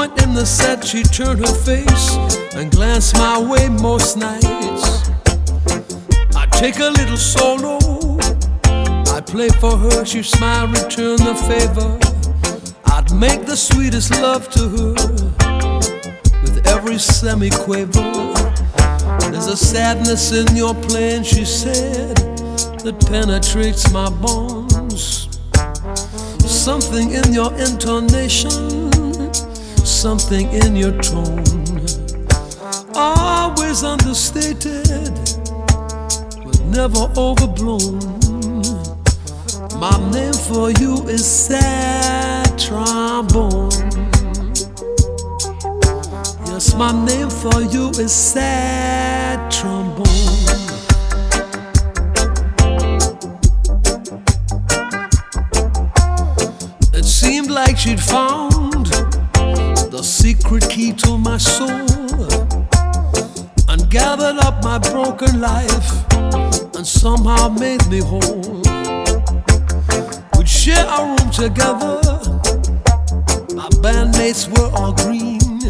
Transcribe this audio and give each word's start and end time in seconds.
Point 0.00 0.22
in 0.22 0.32
the 0.32 0.46
set, 0.46 0.82
she 0.82 1.02
turned 1.02 1.40
her 1.40 1.54
face 1.54 2.16
and 2.54 2.70
glanced 2.70 3.14
my 3.16 3.38
way 3.38 3.68
most 3.68 4.16
nights. 4.16 5.10
I 6.34 6.46
take 6.52 6.78
a 6.78 6.88
little 6.88 7.18
solo, 7.18 7.76
I 9.14 9.20
play 9.20 9.50
for 9.60 9.76
her, 9.76 10.06
she 10.06 10.22
smile, 10.22 10.68
return 10.68 11.18
the 11.18 11.34
favor. 11.50 11.90
I'd 12.86 13.12
make 13.14 13.44
the 13.44 13.54
sweetest 13.54 14.12
love 14.22 14.48
to 14.56 14.62
her 14.76 14.92
with 16.44 16.66
every 16.66 16.98
semi-quaver. 16.98 18.10
There's 19.30 19.48
a 19.48 19.56
sadness 19.56 20.32
in 20.32 20.56
your 20.56 20.74
playing, 20.74 21.24
she 21.24 21.44
said, 21.44 22.16
that 22.84 22.96
penetrates 23.06 23.92
my 23.92 24.08
bones. 24.08 25.28
Something 26.46 27.10
in 27.10 27.34
your 27.34 27.52
intonation, 27.52 28.89
something 30.00 30.50
in 30.52 30.74
your 30.74 30.92
tone. 31.02 31.44
Always 32.94 33.84
understated, 33.84 35.12
but 36.42 36.58
never 36.64 37.12
overblown. 37.18 38.00
My 39.78 39.98
name 40.10 40.32
for 40.32 40.70
you 40.80 41.06
is 41.06 41.26
sad 41.26 42.58
trombone. 42.58 43.70
Yes, 46.46 46.74
my 46.74 46.92
name 47.04 47.28
for 47.28 47.60
you 47.60 47.90
is 47.90 48.10
sad 48.10 49.50
trombone. 49.50 50.06
It 56.94 57.04
seemed 57.04 57.50
like 57.50 57.76
she'd 57.76 58.00
found 58.00 58.59
the 60.00 60.06
secret 60.06 60.66
key 60.70 60.94
to 60.94 61.18
my 61.18 61.36
soul 61.36 61.68
and 63.68 63.90
gathered 63.90 64.38
up 64.38 64.64
my 64.64 64.78
broken 64.78 65.42
life 65.42 65.90
and 66.74 66.86
somehow 66.86 67.50
made 67.50 67.86
me 67.88 67.98
whole. 67.98 68.62
We'd 70.38 70.48
share 70.48 70.86
a 70.88 71.04
room 71.04 71.30
together. 71.30 72.00
My 73.54 73.68
bandmates 73.84 74.48
were 74.48 74.70
all 74.72 74.94
green, 74.94 75.60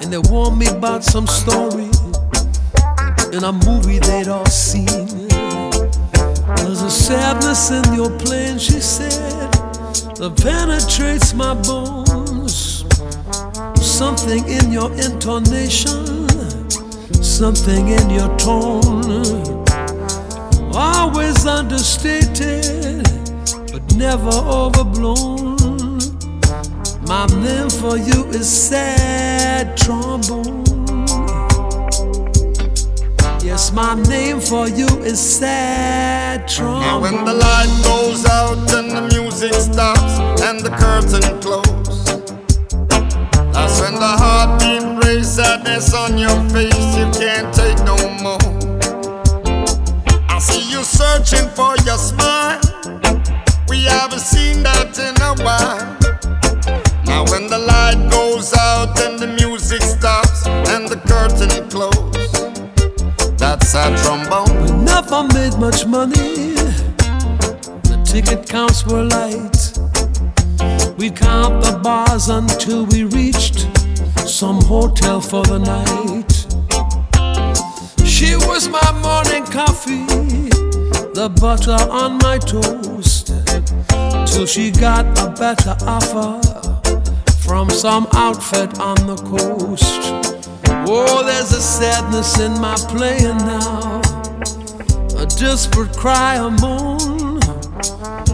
and 0.00 0.12
they 0.12 0.18
warned 0.28 0.58
me 0.58 0.66
about 0.66 1.04
some 1.04 1.28
story 1.28 1.90
in 3.30 3.44
a 3.44 3.52
movie 3.52 4.00
they'd 4.00 4.26
all 4.26 4.46
seen. 4.46 5.28
There's 6.56 6.82
a 6.82 6.90
sadness 6.90 7.70
in 7.70 7.94
your 7.94 8.10
playing, 8.18 8.58
she 8.58 8.80
said, 8.80 9.52
that 10.18 10.34
penetrates 10.36 11.32
my 11.32 11.54
bones. 11.54 12.03
Something 13.94 14.48
in 14.48 14.72
your 14.72 14.90
intonation, 14.94 16.28
something 17.22 17.86
in 17.86 18.10
your 18.10 18.36
tone. 18.38 19.64
Always 20.74 21.46
understated, 21.46 23.04
but 23.70 23.94
never 23.94 24.30
overblown. 24.30 26.00
My 27.06 27.26
name 27.38 27.70
for 27.70 27.96
you 27.96 28.24
is 28.30 28.50
sad 28.50 29.76
trombone. 29.76 30.64
Yes, 33.44 33.70
my 33.72 33.94
name 34.08 34.40
for 34.40 34.66
you 34.66 34.88
is 35.04 35.20
sad 35.20 36.48
trombone. 36.48 37.00
when 37.00 37.24
the 37.24 37.34
light 37.34 37.70
goes 37.84 38.26
out 38.26 38.58
and 38.74 38.90
the 38.90 39.02
music 39.14 39.54
stops 39.54 40.18
and 40.42 40.58
the 40.58 40.70
curtain 40.70 41.40
closes, 41.40 41.83
when 43.94 44.00
the 44.00 44.16
heartbeat 44.24 45.04
raise 45.04 45.34
sadness 45.34 45.94
on 45.94 46.18
your 46.18 46.40
face. 46.50 46.96
You 46.96 47.06
can't 47.12 47.52
take 47.54 47.78
no 47.84 47.96
more. 48.22 48.38
I 50.28 50.38
see 50.38 50.68
you 50.70 50.82
searching 50.82 51.48
for 51.50 51.76
your 51.86 51.98
smile. 51.98 52.60
We 53.68 53.84
haven't 53.84 54.20
seen 54.20 54.62
that 54.64 54.98
in 54.98 55.14
a 55.22 55.34
while. 55.44 55.96
Now 57.04 57.24
when 57.30 57.46
the 57.48 57.58
light 57.58 58.10
goes 58.10 58.52
out 58.54 58.98
and 59.00 59.18
the 59.18 59.28
music 59.28 59.82
stops 59.82 60.46
and 60.46 60.88
the 60.88 60.98
curtain 61.06 61.68
closes, 61.70 62.32
that's 63.38 63.74
a 63.74 63.94
trombone. 64.02 64.62
We 64.62 64.70
never 64.84 65.22
made 65.34 65.56
much 65.58 65.86
money. 65.86 66.54
The 67.90 68.02
ticket 68.04 68.48
counts 68.48 68.84
were 68.86 69.04
light. 69.04 69.78
We'd 70.98 71.16
count 71.16 71.62
the 71.62 71.78
bars 71.82 72.28
until 72.28 72.86
we 72.86 73.04
reached 73.04 73.66
some 74.34 74.60
hotel 74.62 75.20
for 75.20 75.44
the 75.44 75.58
night. 75.60 76.32
She 78.04 78.34
was 78.34 78.68
my 78.68 78.90
morning 79.00 79.44
coffee, 79.46 80.06
the 81.14 81.28
butter 81.40 81.78
on 81.88 82.18
my 82.18 82.38
toast. 82.38 83.28
Till 84.26 84.44
she 84.44 84.72
got 84.72 85.06
a 85.22 85.30
better 85.38 85.76
offer 85.86 86.40
from 87.46 87.70
some 87.70 88.08
outfit 88.12 88.80
on 88.80 88.96
the 89.06 89.14
coast. 89.14 90.00
Oh, 90.84 91.22
there's 91.24 91.52
a 91.52 91.62
sadness 91.62 92.40
in 92.40 92.60
my 92.60 92.74
playing 92.88 93.38
now, 93.38 94.00
a 95.16 95.26
desperate 95.26 95.96
cry, 95.96 96.34
a 96.34 96.50
moan. 96.50 97.40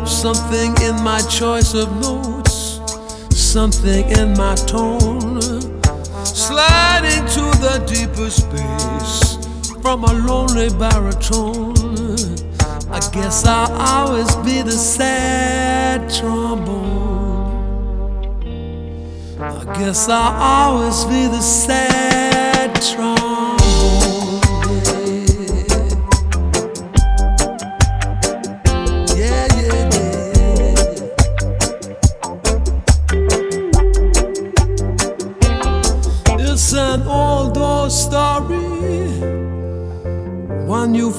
Something 0.07 0.75
in 0.81 0.97
my 1.05 1.21
choice 1.29 1.75
of 1.75 1.95
notes, 2.01 2.81
something 3.37 4.09
in 4.13 4.33
my 4.33 4.55
tone. 4.55 5.30
The 7.61 7.79
deeper 7.87 8.31
space 8.31 9.37
from 9.83 10.05
a 10.05 10.13
lonely 10.15 10.71
baritone. 10.71 11.77
I 12.91 13.01
guess 13.13 13.45
I'll 13.45 13.71
always 13.73 14.35
be 14.37 14.63
the 14.63 14.73
sad 14.73 16.11
trombone. 16.11 17.51
I 19.39 19.65
guess 19.79 20.09
I'll 20.09 20.35
always 20.41 21.05
be 21.05 21.27
the 21.27 21.43
sad 21.43 22.75
trombone. 22.81 23.20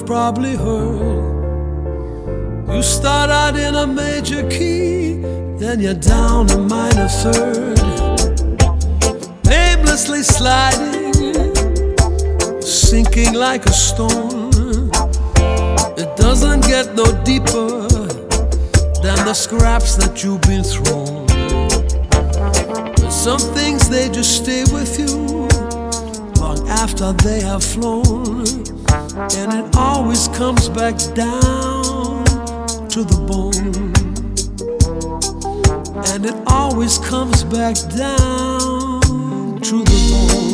Probably 0.06 0.56
heard. 0.56 1.42
You 2.68 2.82
start 2.82 3.30
out 3.30 3.56
in 3.56 3.74
a 3.74 3.86
major 3.86 4.48
key, 4.48 5.20
then 5.58 5.80
you're 5.80 5.94
down 5.94 6.50
a 6.50 6.58
minor 6.58 7.08
third. 7.08 7.78
Aimlessly 9.48 10.22
sliding, 10.22 11.12
sinking 12.62 13.34
like 13.34 13.66
a 13.66 13.72
stone. 13.72 14.90
It 15.96 16.16
doesn't 16.16 16.62
get 16.62 16.94
no 16.94 17.04
deeper, 17.24 17.88
than 19.02 19.24
the 19.26 19.34
scraps 19.34 19.96
that 19.96 20.22
you've 20.22 20.40
been 20.42 20.62
thrown. 20.62 21.26
But 22.96 23.10
some 23.10 23.40
things 23.54 23.88
they 23.88 24.08
just 24.08 24.42
stay 24.42 24.64
with 24.72 24.98
you 24.98 25.48
long 26.40 26.68
after 26.68 27.12
they 27.12 27.40
have 27.40 27.64
flown, 27.64 28.44
and 28.92 29.52
it 29.54 29.76
always 29.76 30.28
comes 30.28 30.68
back 30.68 30.96
down 31.14 32.24
to 32.88 33.04
the 33.04 33.16
bone. 33.26 33.92
And 36.12 36.26
it 36.26 36.34
always 36.46 36.98
comes 36.98 37.44
back 37.44 37.76
down 37.96 39.00
to 39.60 39.84
the 39.84 40.12
content 40.12 40.51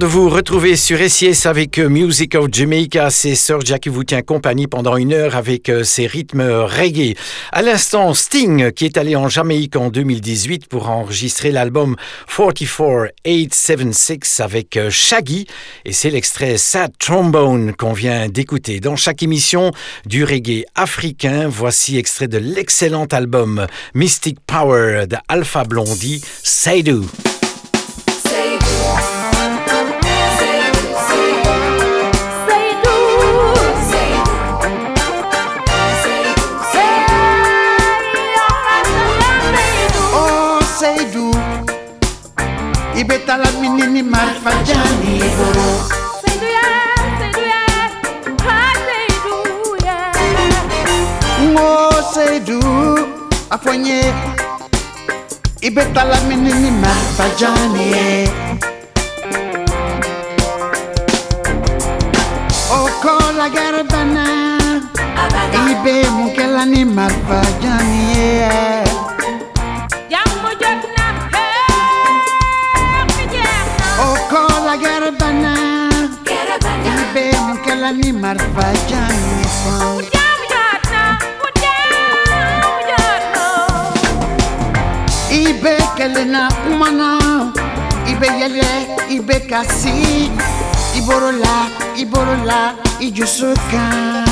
de 0.00 0.06
vous 0.06 0.30
retrouver 0.30 0.76
sur 0.76 0.98
SIS 0.98 1.46
avec 1.46 1.78
euh, 1.78 1.90
Music 1.90 2.34
of 2.34 2.48
Jamaica. 2.50 3.10
C'est 3.10 3.34
Sergia 3.34 3.78
qui 3.78 3.90
vous 3.90 4.02
tient 4.02 4.22
compagnie 4.22 4.66
pendant 4.66 4.96
une 4.96 5.12
heure 5.12 5.36
avec 5.36 5.68
euh, 5.68 5.84
ses 5.84 6.06
rythmes 6.06 6.40
reggae. 6.40 7.14
À 7.52 7.60
l'instant, 7.60 8.14
Sting 8.14 8.72
qui 8.72 8.86
est 8.86 8.96
allé 8.96 9.14
en 9.14 9.28
Jamaïque 9.28 9.76
en 9.76 9.90
2018 9.90 10.68
pour 10.68 10.88
enregistrer 10.88 11.52
l'album 11.52 11.96
44876 12.28 14.40
avec 14.40 14.78
euh, 14.78 14.88
Shaggy. 14.88 15.46
Et 15.84 15.92
c'est 15.92 16.08
l'extrait 16.08 16.56
Sad 16.56 16.92
Trombone 16.98 17.74
qu'on 17.74 17.92
vient 17.92 18.30
d'écouter. 18.30 18.80
Dans 18.80 18.96
chaque 18.96 19.22
émission 19.22 19.70
du 20.06 20.24
reggae 20.24 20.64
africain, 20.76 21.46
voici 21.46 21.98
extrait 21.98 22.28
de 22.28 22.38
l'excellent 22.38 23.04
album 23.04 23.66
Mystic 23.94 24.38
Power 24.46 25.04
de 25.06 25.16
Alpha 25.28 25.64
Blondie, 25.64 26.22
Seydou. 26.42 27.04
afanye 53.50 54.00
ibetala 55.60 56.20
mini 56.28 56.52
ni 56.62 56.70
marbajani 56.70 57.88
okola 62.80 63.46
garbana 63.54 64.24
ibe 65.70 65.94
mukela 66.16 66.64
ni 66.66 66.84
marbajani 66.84 68.00
yeah. 68.16 68.86
Garabana, 74.78 75.54
Garabana, 76.24 76.90
Ibe 77.02 77.24
Mukala 77.46 77.90
ni 77.92 78.12
Marfajani 78.12 80.19
ibekɛlena 85.50 86.42
kuma 86.62 86.88
na 86.98 87.08
i 88.10 88.14
bɛ 88.20 88.28
yɛlɛ 88.40 88.68
i 89.14 89.18
bɛ 89.26 89.36
ka 89.50 89.60
si 89.78 89.94
i 90.98 91.00
borola 91.06 91.54
i 92.00 92.04
i 93.04 93.08
kan 93.70 94.30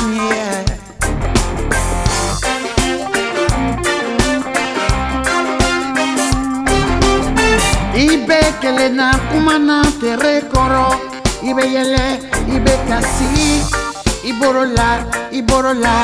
na 9.67 9.77
tere 9.99 10.33
kɔrɔ 10.51 10.85
i 11.49 11.51
bɛ 11.57 11.63
yɛlɛ 11.75 12.03
i 12.55 12.57
bɛ 12.65 12.73
ka 12.87 12.97
si 13.13 13.29
i 14.29 14.31
borola 14.39 15.99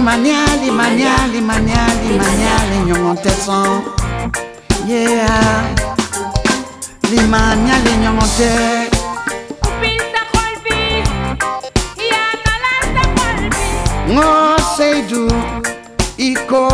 Maniali, 0.00 0.70
maniali, 0.70 1.40
maniali, 1.40 1.40
maniali, 1.40 2.18
maniali, 2.18 2.76
gno 2.84 3.02
montezon. 3.02 3.82
Yeah. 4.86 5.64
Li 7.10 7.20
maniali, 7.26 7.90
gno 8.00 8.12
montezon. 8.12 8.90
No 14.14 14.56
sei 14.76 15.02
du 15.08 15.26
iko 16.16 16.68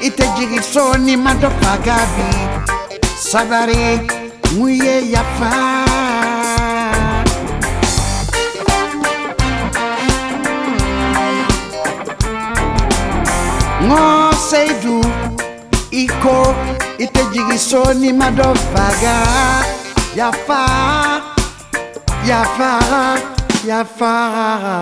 ite 0.00 0.26
jigi 0.36 0.62
so 0.62 0.96
ni 0.96 1.16
madopa 1.16 1.78
Savare, 3.18 4.06
muie 4.56 5.10
ya 5.10 5.18
yafa 5.18 5.95
ng'oseidu 13.86 14.98
iko 15.90 16.54
itejigisoni 16.98 18.12
madovaga. 18.12 19.16
Yafara 20.16 21.22
yafara 22.26 23.20
yafara 23.68 24.76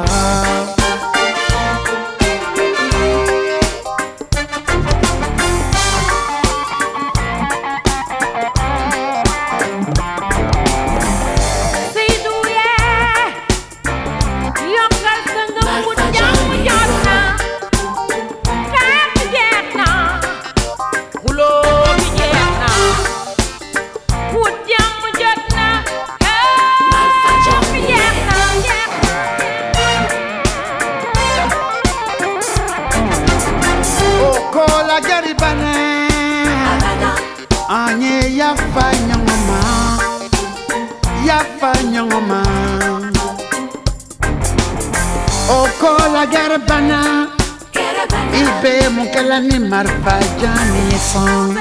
Jelani 49.24 49.58
Marfajani 49.70 50.98
son. 51.08 51.56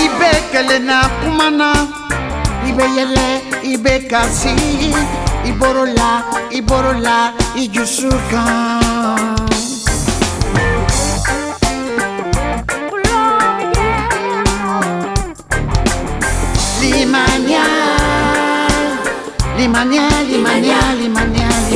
Ibe 0.00 0.30
kelena 0.52 0.98
kumana, 1.20 1.70
ibe 2.68 2.84
yele, 2.96 3.28
ibe 3.72 3.94
kasi, 4.10 4.54
iborola, 5.50 6.10
iborola, 6.58 7.32
ijusukan. 7.58 8.80
Limania, 16.80 17.64
limania, 19.56 20.08
limania, 20.30 20.78
limania. 20.94 20.99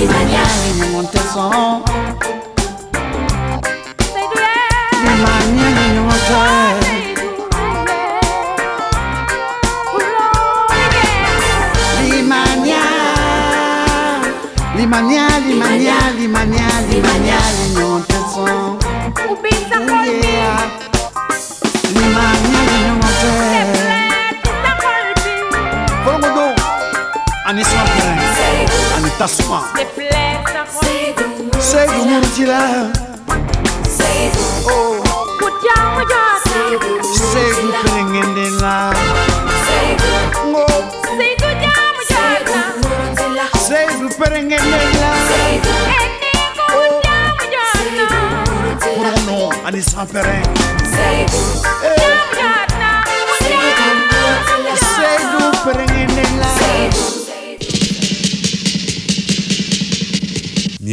maniaque. 0.06 0.90
Mon 0.92 1.04
tesson. 1.04 1.82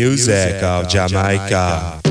music 0.02 0.64
of 0.64 0.88
Jamaica. 0.90 2.11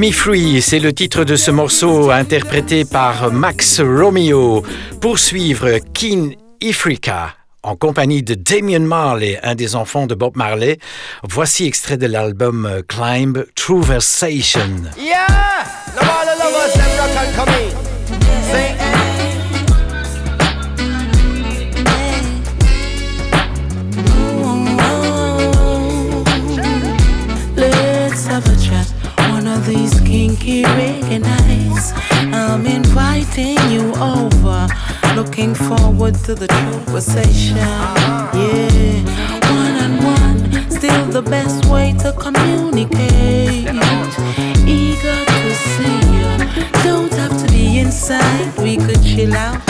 Me 0.00 0.12
Free, 0.12 0.62
c'est 0.62 0.78
le 0.78 0.94
titre 0.94 1.24
de 1.24 1.36
ce 1.36 1.50
morceau 1.50 2.10
interprété 2.10 2.86
par 2.86 3.30
Max 3.30 3.82
Romeo. 3.82 4.64
Poursuivre 4.98 5.76
Kin 5.92 6.30
Ifrika 6.62 7.34
en 7.62 7.76
compagnie 7.76 8.22
de 8.22 8.32
Damien 8.32 8.80
Marley, 8.80 9.38
un 9.42 9.54
des 9.54 9.76
enfants 9.76 10.06
de 10.06 10.14
Bob 10.14 10.36
Marley. 10.36 10.78
Voici 11.22 11.66
extrait 11.66 11.98
de 11.98 12.06
l'album 12.06 12.80
Climb 12.88 13.44
True 13.54 13.82
Versation. 13.82 14.70
Forward 36.10 36.24
to 36.24 36.34
the 36.34 36.46
conversation. 36.48 37.56
Yeah, 37.56 38.32
one 39.52 39.76
on 39.76 40.04
one, 40.04 40.70
still 40.70 41.06
the 41.06 41.22
best 41.22 41.66
way 41.66 41.94
to 42.00 42.12
communicate. 42.12 43.68
Eager 44.66 45.24
to 45.24 45.54
see 45.54 45.98
you, 46.16 46.82
don't 46.84 47.12
have 47.12 47.44
to 47.44 47.52
be 47.52 47.78
inside. 47.78 48.56
We 48.58 48.76
could 48.76 49.02
chill 49.02 49.34
out. 49.34 49.69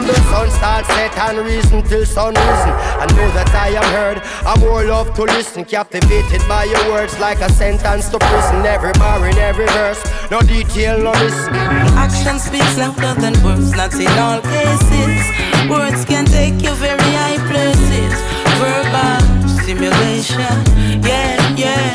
From 0.00 0.08
the 0.08 0.20
sun 0.32 0.50
starts 0.50 0.88
set 0.88 1.18
and 1.18 1.38
reason 1.44 1.82
till 1.82 2.06
sun 2.06 2.32
risen. 2.32 2.72
I 2.96 3.04
know 3.12 3.28
that 3.36 3.52
I 3.52 3.68
am 3.76 3.84
heard. 3.92 4.18
I 4.48 4.58
more 4.58 4.82
love 4.82 5.12
to 5.16 5.24
listen, 5.24 5.66
captivated 5.66 6.40
by 6.48 6.64
your 6.64 6.80
words 6.90 7.20
like 7.20 7.40
a 7.42 7.52
sentence 7.52 8.08
to 8.08 8.18
prison. 8.18 8.64
Every 8.64 8.92
bar 8.92 9.20
in 9.28 9.36
every 9.36 9.66
verse, 9.66 10.00
no 10.30 10.40
detail, 10.40 10.96
no 10.96 11.12
listen. 11.20 11.52
Action 12.00 12.38
speaks 12.38 12.78
louder 12.78 13.12
than 13.20 13.36
words, 13.44 13.76
not 13.76 13.92
in 13.92 14.08
all 14.16 14.40
cases. 14.40 15.20
Words 15.68 16.06
can 16.06 16.24
take 16.24 16.56
you 16.64 16.72
very 16.80 17.10
high 17.20 17.36
places. 17.52 18.16
Verbal 18.56 19.20
stimulation, 19.60 20.56
yeah, 21.04 21.36
yeah, 21.60 21.92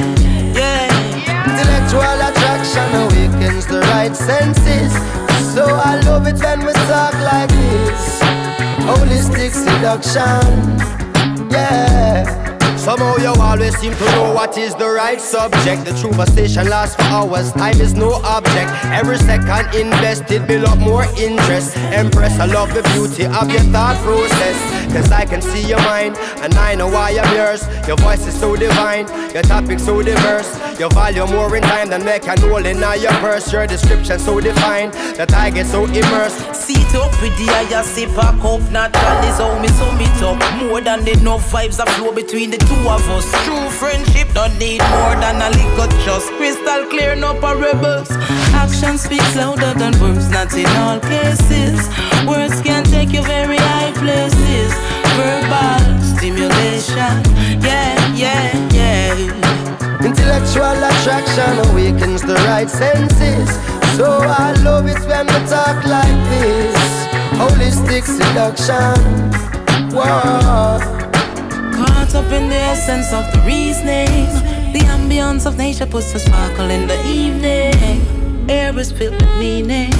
yeah. 0.53 0.93
Intellectual 1.49 2.21
attraction 2.21 2.85
awakens 3.01 3.65
the 3.65 3.81
right 3.81 4.15
senses. 4.15 5.24
So 5.53 5.65
I 5.65 5.99
love 6.05 6.27
it 6.27 6.39
when 6.43 6.59
we 6.65 6.73
talk 6.73 7.13
like 7.13 7.49
this. 7.49 8.19
Holistic 8.85 9.51
seduction, 9.53 11.49
yeah. 11.49 12.44
Somehow 12.85 13.17
you 13.17 13.33
always 13.41 13.75
seem 13.79 13.95
to 13.95 14.05
know 14.11 14.31
what 14.31 14.59
is 14.59 14.75
the 14.75 14.87
right 14.87 15.19
subject. 15.19 15.85
The 15.85 15.93
true 15.99 16.11
conversation 16.11 16.69
lasts 16.69 16.95
for 16.95 17.01
hours, 17.01 17.51
time 17.53 17.81
is 17.81 17.95
no 17.95 18.13
object. 18.23 18.69
Every 18.85 19.17
second 19.17 19.73
invested 19.73 20.45
build 20.45 20.65
up 20.65 20.77
more 20.77 21.05
interest. 21.17 21.75
Empress, 21.77 22.39
I 22.39 22.45
love 22.45 22.71
the 22.75 22.83
beauty 22.93 23.25
of 23.25 23.49
your 23.49 23.65
thought 23.73 23.97
process. 24.03 24.93
Cause 24.93 25.11
I 25.11 25.25
can 25.25 25.41
see 25.41 25.67
your 25.67 25.79
mind, 25.79 26.15
and 26.43 26.53
I 26.53 26.75
know 26.75 26.87
why 26.87 27.09
I'm 27.19 27.35
yours. 27.35 27.65
Your 27.87 27.97
voice 27.97 28.25
is 28.27 28.39
so 28.39 28.55
divine, 28.55 29.07
your 29.33 29.41
topic 29.41 29.79
so 29.79 30.03
diverse. 30.03 30.47
Your 30.79 30.89
value 30.91 31.25
more 31.27 31.55
in 31.55 31.63
time 31.63 31.89
than 31.89 32.05
make 32.05 32.27
an 32.27 32.37
hole 32.37 32.65
in 32.65 32.77
your 32.77 33.11
purse. 33.23 33.51
Your 33.51 33.65
description 33.65 34.19
so 34.19 34.39
defined 34.39 34.93
that 35.17 35.33
I 35.33 35.49
get 35.49 35.65
so 35.65 35.85
immersed. 35.85 36.53
Seat 36.53 36.93
up 36.95 37.11
with 37.21 37.35
the 37.37 37.47
higher 37.47 37.83
sip 37.83 38.09
a 38.11 38.31
cup 38.39 38.61
Natural 38.71 39.23
is 39.29 39.37
how 39.37 39.59
me 39.59 39.67
sum 39.69 39.99
it 39.99 40.23
up 40.23 40.63
More 40.63 40.81
than 40.81 41.07
enough 41.07 41.51
vibes 41.51 41.77
that 41.77 41.89
flow 41.89 42.11
between 42.11 42.51
the 42.51 42.57
two 42.57 42.74
of 42.87 43.07
us 43.09 43.31
True 43.45 43.69
friendship 43.69 44.27
don't 44.33 44.57
need 44.57 44.81
more 44.91 45.15
than 45.23 45.41
a 45.41 45.49
little 45.49 45.87
trust 46.03 46.29
Crystal 46.37 46.85
clear, 46.89 47.15
no 47.15 47.33
parables 47.39 48.09
Action 48.53 48.97
speaks 48.97 49.35
louder 49.35 49.73
than 49.73 49.93
words 50.01 50.29
Not 50.29 50.53
in 50.53 50.67
all 50.83 50.99
cases 50.99 51.79
Words 52.27 52.61
can 52.61 52.83
take 52.83 53.11
you 53.13 53.23
very 53.23 53.57
high 53.57 53.93
places 53.93 54.73
Verbal 55.15 56.01
stimulation 56.17 57.15
Yeah, 57.61 58.15
yeah, 58.15 58.69
yeah 58.73 59.45
Intellectual 60.05 60.77
attraction 60.83 61.57
awakens 61.69 62.21
the 62.21 62.35
right 62.45 62.69
senses. 62.69 63.49
So 63.97 64.19
I 64.21 64.53
love 64.63 64.85
it 64.87 64.99
when 65.07 65.25
we 65.25 65.49
talk 65.49 65.83
like 65.85 66.17
this. 66.29 67.07
Holistic 67.39 68.03
seduction. 68.03 68.95
Whoa. 69.91 71.04
Up 72.15 72.31
in 72.31 72.47
the 72.47 72.55
essence 72.55 73.11
of 73.11 73.29
the 73.33 73.39
reasoning. 73.45 74.07
The 74.71 74.79
ambience 74.95 75.45
of 75.45 75.57
nature 75.57 75.85
puts 75.85 76.15
a 76.15 76.19
sparkle 76.19 76.69
in 76.69 76.87
the 76.87 76.97
evening. 77.05 78.49
Air 78.49 78.77
is 78.79 78.89
filled 78.89 79.15
with 79.21 79.37
meaning. 79.37 79.91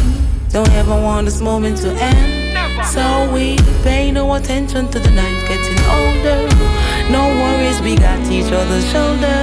Don't 0.50 0.72
ever 0.72 0.96
want 0.96 1.26
this 1.26 1.42
moment 1.42 1.78
to 1.80 1.92
end. 1.92 2.86
So 2.86 3.30
we 3.34 3.58
pay 3.84 4.12
no 4.12 4.34
attention 4.34 4.88
to 4.92 5.00
the 5.00 5.12
night 5.12 5.40
getting 5.50 5.80
older. 5.92 6.48
No 7.12 7.28
worries, 7.42 7.82
we 7.82 7.98
got 7.98 8.20
each 8.32 8.52
other's 8.52 8.90
shoulder. 8.92 9.42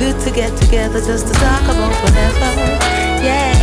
Good 0.00 0.18
to 0.24 0.30
get 0.32 0.56
together 0.58 1.00
just 1.00 1.28
to 1.28 1.34
talk 1.34 1.62
about 1.62 1.94
whatever. 2.02 2.50
Yeah. 3.22 3.54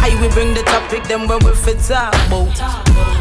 I 0.00 0.16
will 0.18 0.30
bring 0.30 0.54
the 0.54 0.62
topic 0.62 1.04
then 1.04 1.28
when 1.28 1.44
we 1.44 1.52
fit 1.54 1.78
talk 1.80 2.14
about. 2.26 2.58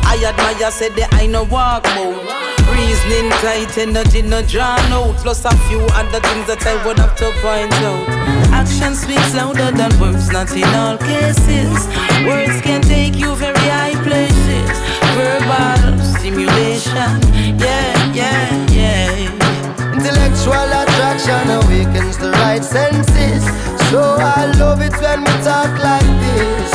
I 0.07 0.15
admire 0.25 0.71
said 0.71 0.95
that 0.95 1.13
I 1.13 1.27
no 1.27 1.43
walk 1.43 1.83
mode. 1.95 2.48
Reasoning 2.73 3.29
tight, 3.41 3.77
energy 3.77 4.21
no 4.21 4.41
drawn 4.41 4.79
out. 4.91 5.17
Plus 5.17 5.45
a 5.45 5.55
few 5.67 5.81
other 5.93 6.19
things 6.19 6.47
that 6.47 6.65
I 6.65 6.75
would 6.85 6.99
have 6.99 7.15
to 7.17 7.31
point 7.41 7.73
out. 7.83 8.07
Action 8.53 8.95
speaks 8.95 9.33
louder 9.33 9.71
than 9.71 9.91
words, 9.99 10.31
not 10.31 10.51
in 10.55 10.69
all 10.75 10.97
cases. 10.97 11.87
Words 12.25 12.61
can 12.61 12.81
take 12.81 13.15
you 13.15 13.35
very 13.35 13.67
high 13.69 13.95
places. 14.03 14.75
Verbal 15.15 15.99
stimulation, 16.17 17.19
yeah, 17.59 18.13
yeah, 18.13 18.67
yeah. 18.71 19.93
Intellectual 19.93 20.69
attraction 20.81 21.49
awakens 21.49 22.17
the 22.17 22.31
right 22.43 22.63
senses. 22.63 23.43
So 23.89 24.01
I 24.19 24.51
love 24.57 24.81
it 24.81 24.93
when 25.01 25.21
we 25.21 25.33
talk 25.43 25.71
like 25.83 26.11
this. 26.23 26.71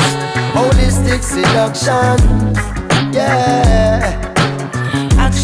Holistic 0.52 1.22
seduction, 1.22 2.18
yeah. 3.12 4.33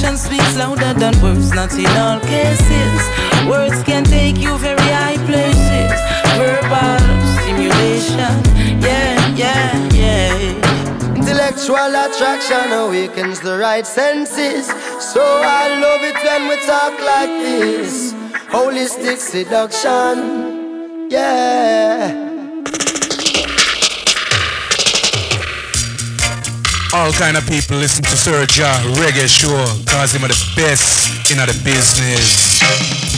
Action 0.03 0.17
speaks 0.17 0.57
louder 0.57 0.95
than 0.95 1.13
words, 1.21 1.53
not 1.53 1.75
in 1.75 1.85
all 1.99 2.19
cases. 2.21 3.01
Words 3.47 3.83
can 3.83 4.03
take 4.03 4.39
you 4.39 4.57
very 4.57 4.79
high 4.81 5.19
places. 5.27 5.93
Verbal 6.41 7.05
stimulation, 7.37 8.33
yeah, 8.81 9.37
yeah, 9.37 9.89
yeah. 9.93 11.15
Intellectual 11.17 11.77
attraction 11.77 12.73
awakens 12.73 13.41
the 13.41 13.59
right 13.59 13.87
senses. 13.87 14.69
So 15.13 15.21
I 15.23 15.69
love 15.79 16.03
it 16.03 16.17
when 16.25 16.49
we 16.49 16.57
talk 16.65 16.99
like 17.05 17.29
this. 17.45 18.15
Holistic 18.49 19.19
seduction, 19.19 21.11
yeah. 21.11 22.30
All 26.93 27.13
kind 27.13 27.37
of 27.37 27.47
people 27.47 27.77
listen 27.77 28.03
to 28.03 28.17
Sir 28.17 28.45
Serja 28.45 28.73
Reggae 28.97 29.29
Show 29.29 29.65
cause 29.87 30.13
him 30.13 30.25
are 30.25 30.29
the 30.29 30.53
best 30.57 31.31
in 31.31 31.39
the 31.39 31.47
business. 31.63 33.10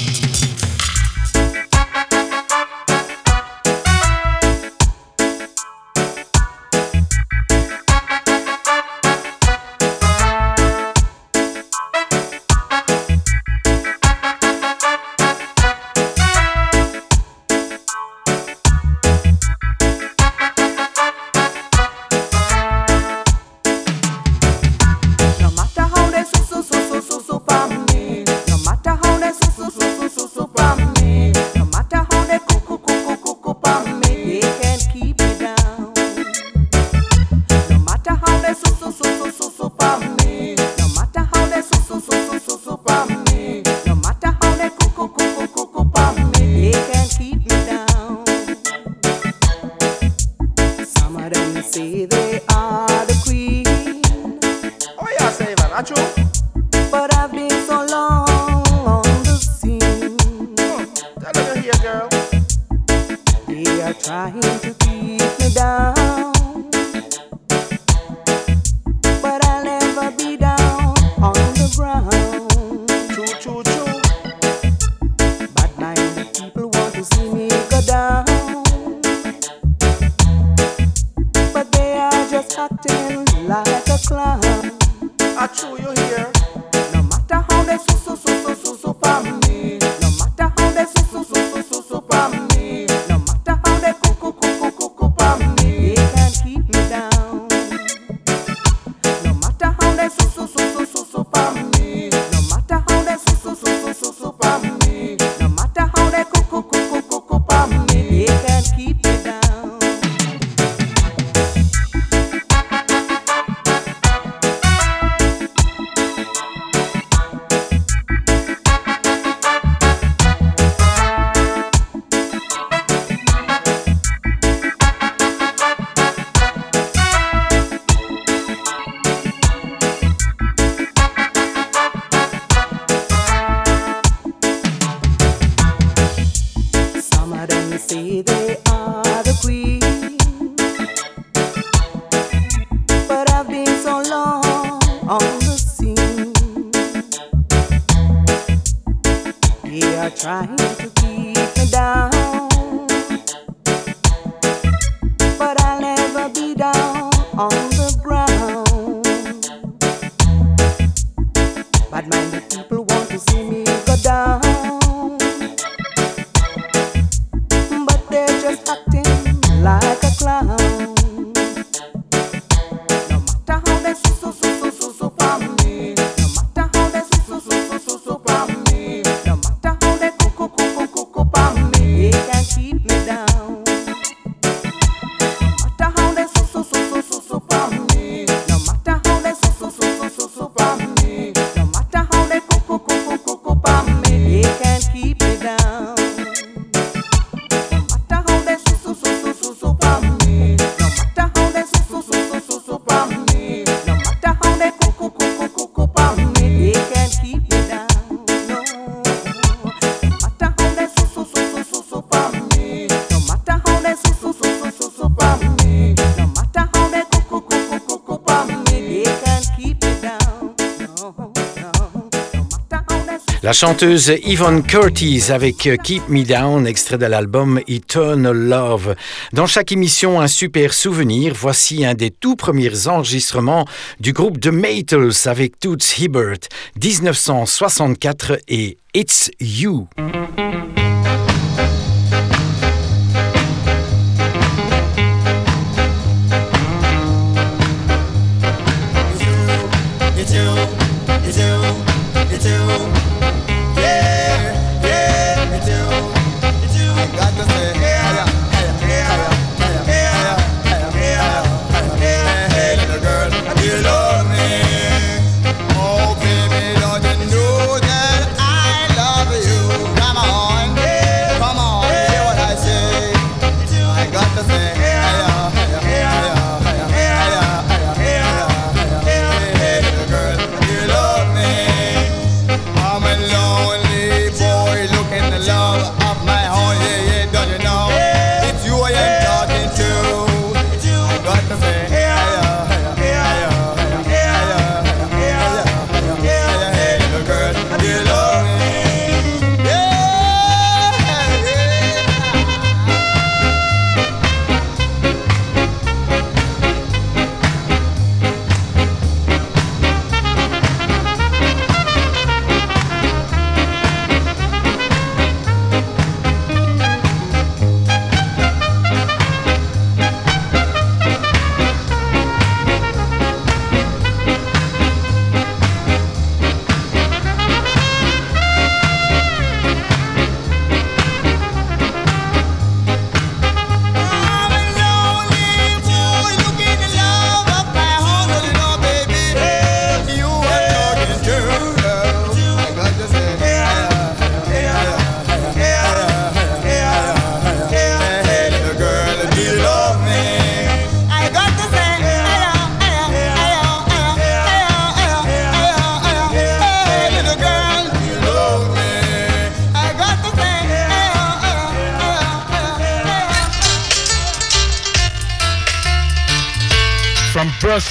Chanteuse 223.63 224.13
Yvonne 224.25 224.65
Curtis 224.65 225.31
avec 225.31 225.57
Keep 225.85 226.09
Me 226.09 226.25
Down, 226.25 226.67
extrait 226.67 226.99
de 226.99 227.07
l'album 227.07 227.61
Eternal 227.69 228.37
Love. 228.37 228.97
Dans 229.33 229.47
chaque 229.47 229.71
émission, 229.71 230.21
un 230.21 230.27
super 230.27 230.75
souvenir. 230.75 231.33
Voici 231.39 231.85
un 231.85 231.95
des 231.95 232.11
tout 232.11 232.35
premiers 232.35 232.89
enregistrements 232.89 233.65
du 234.01 234.13
groupe 234.13 234.41
The 234.41 234.49
Maytals 234.49 235.27
avec 235.27 235.61
Toots 235.61 235.97
Hibbert, 235.97 236.49
1964 236.83 238.41
et 238.49 238.79
It's 238.95 239.31
You. 239.39 239.87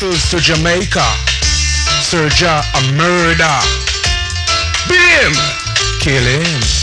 Brussels 0.02 0.32
to 0.32 0.40
Jamaica. 0.40 1.04
Serja 2.02 2.64
a 2.74 2.82
murder. 2.94 3.60
Beat 4.90 4.98
him. 4.98 5.34
Kill 6.00 6.24
him. 6.24 6.81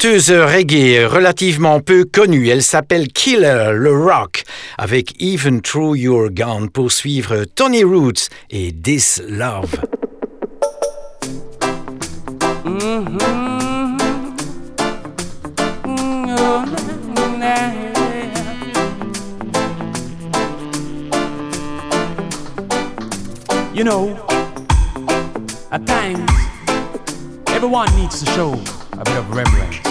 Chanteuse 0.00 0.30
reggae 0.30 1.04
relativement 1.04 1.80
peu 1.80 2.04
connue. 2.04 2.48
Elle 2.48 2.62
s'appelle 2.62 3.08
Killer 3.08 3.72
le 3.74 3.92
Rock 3.92 4.44
avec 4.78 5.14
Even 5.20 5.60
Through 5.60 5.98
Your 5.98 6.30
Gun 6.30 6.68
pour 6.72 6.90
suivre 6.90 7.44
Tony 7.54 7.84
Roots 7.84 8.30
et 8.50 8.72
This 8.72 9.22
Love. 9.28 9.68
You 23.74 23.84
know, 23.84 24.16
at 25.70 25.86
times, 25.86 26.30
everyone 27.48 27.88
needs 27.96 28.20
to 28.20 28.26
show 28.30 28.54
a 28.92 29.04
bit 29.04 29.16
of 29.16 29.30
reverence. 29.30 29.89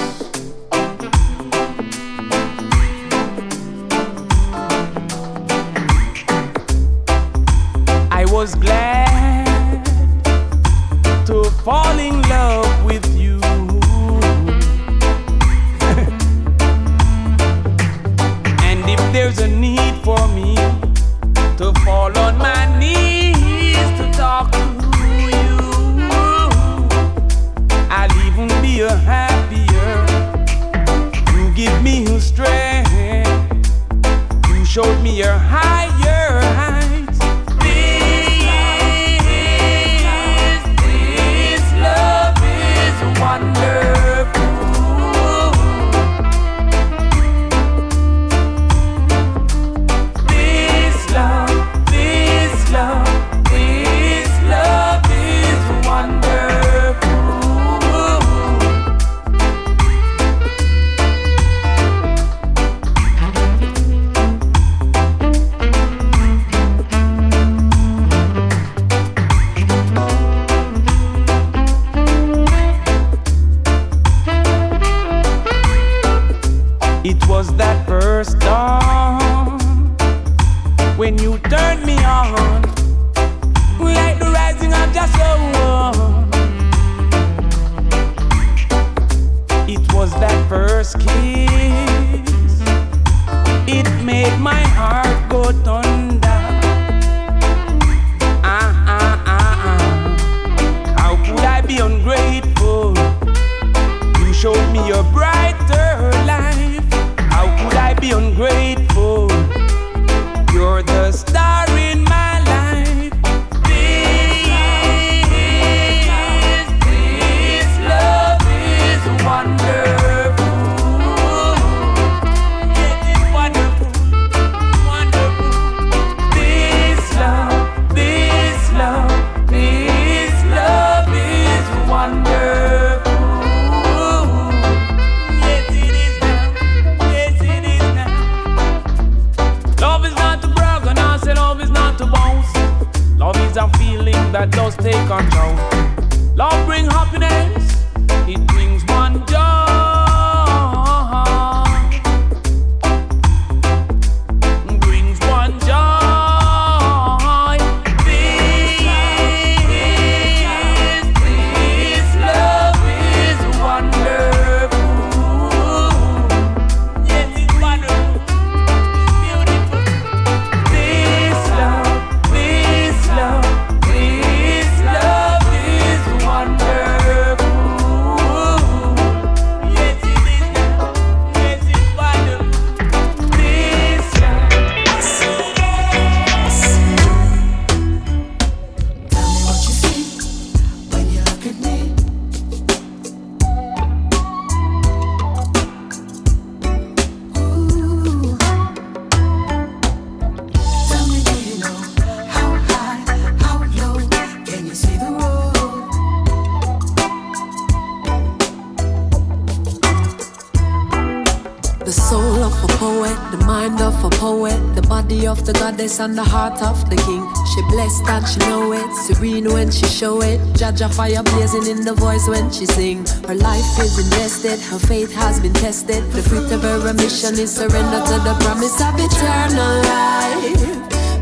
The 216.16 216.20
the 216.20 216.30
heart 216.30 216.62
of 216.62 216.78
the 216.90 216.98
king. 217.08 217.24
She 217.52 217.62
blessed 217.72 218.04
and 218.08 218.28
she 218.28 218.40
know 218.50 218.74
it, 218.74 218.92
serene 219.06 219.48
when 219.54 219.72
she 219.72 219.86
show 219.86 220.22
it. 220.22 220.40
Judge 220.56 220.82
a 220.82 220.90
fire 220.90 221.24
blazing 221.24 221.66
in 221.66 221.86
the 221.86 221.94
voice 221.94 222.28
when 222.28 222.52
she 222.52 222.66
sing. 222.66 223.06
Her 223.28 223.36
life 223.36 223.80
is 223.80 223.98
invested, 223.98 224.60
her 224.72 224.80
faith 224.80 225.12
has 225.14 225.40
been 225.40 225.54
tested. 225.54 226.04
The 226.12 226.22
fruit 226.22 226.52
of 226.52 226.62
her 226.62 226.94
mission 226.94 227.40
is 227.40 227.52
surrender 227.56 228.02
to 228.12 228.16
the 228.28 228.36
promise 228.44 228.78
of 228.88 228.94
eternal 229.08 229.76
life. 229.96 230.64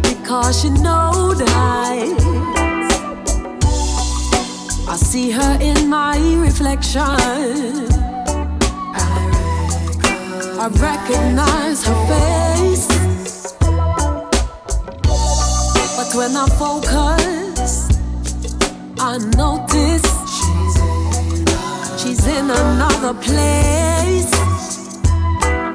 Because 0.02 0.62
she 0.62 0.70
know 0.70 1.34
the 1.42 1.50
heights. 1.52 2.26
I 4.94 4.96
see 4.96 5.30
her 5.32 5.58
in 5.62 5.88
my 5.88 6.18
reflection. 6.48 7.02
I 10.64 10.68
recognize 10.90 11.86
her 11.86 12.00
face. 12.10 12.87
But 15.98 16.14
when 16.14 16.38
I 16.38 16.48
focus, 16.60 17.90
I 19.00 19.18
notice 19.36 20.06
she's 22.00 22.28
in 22.28 22.52
another 22.52 23.16
place. 23.16 24.32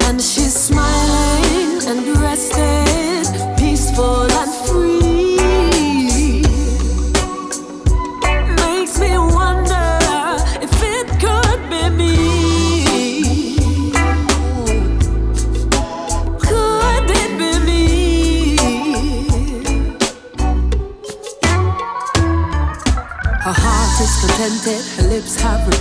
And 0.07 0.23
she's 0.23 0.55
smiling 0.55 1.83
and 1.89 2.17
rested, 2.21 3.27
peaceful 3.59 4.32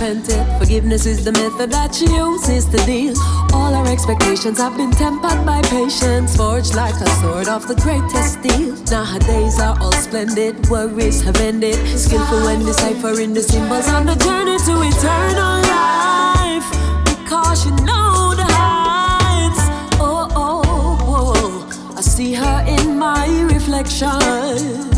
repented. 0.02 0.46
Forgiveness 0.58 1.06
is 1.06 1.24
the 1.24 1.32
method 1.32 1.70
that 1.70 1.94
she 1.94 2.06
uses 2.06 2.66
to 2.66 2.76
deal. 2.86 3.14
All 3.52 3.74
our 3.74 3.88
expectations 3.88 4.58
have 4.58 4.76
been 4.76 4.90
tempered 4.90 5.44
by 5.44 5.62
patience, 5.62 6.36
forged 6.36 6.74
like 6.74 6.94
a 6.94 7.10
sword 7.20 7.48
of 7.48 7.66
the 7.66 7.74
greatest 7.76 8.38
steel. 8.38 8.76
Now 8.90 9.04
her 9.04 9.18
days 9.20 9.58
are 9.58 9.76
all 9.80 9.92
splendid, 9.92 10.68
worries 10.68 11.22
have 11.22 11.40
ended. 11.40 11.76
Skillful 11.98 12.42
when 12.42 12.64
deciphering 12.64 13.34
the 13.34 13.42
symbols 13.42 13.88
on 13.88 14.06
the 14.06 14.16
journey 14.16 14.58
to 14.66 14.74
eternal 14.90 15.56
life. 15.78 16.68
Because 17.04 17.64
you 17.66 17.72
know 17.84 18.34
the 18.34 18.46
heights. 18.46 19.62
Oh, 20.00 20.28
oh, 20.36 20.62
oh, 20.66 21.32
oh. 21.36 21.94
I 21.96 22.00
see 22.00 22.32
her 22.34 22.64
in 22.66 22.98
my 22.98 23.26
reflection. 23.52 24.91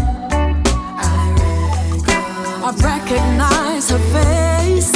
I 2.66 2.70
recognize 2.76 3.90
her 3.90 3.98
face. 4.14 4.90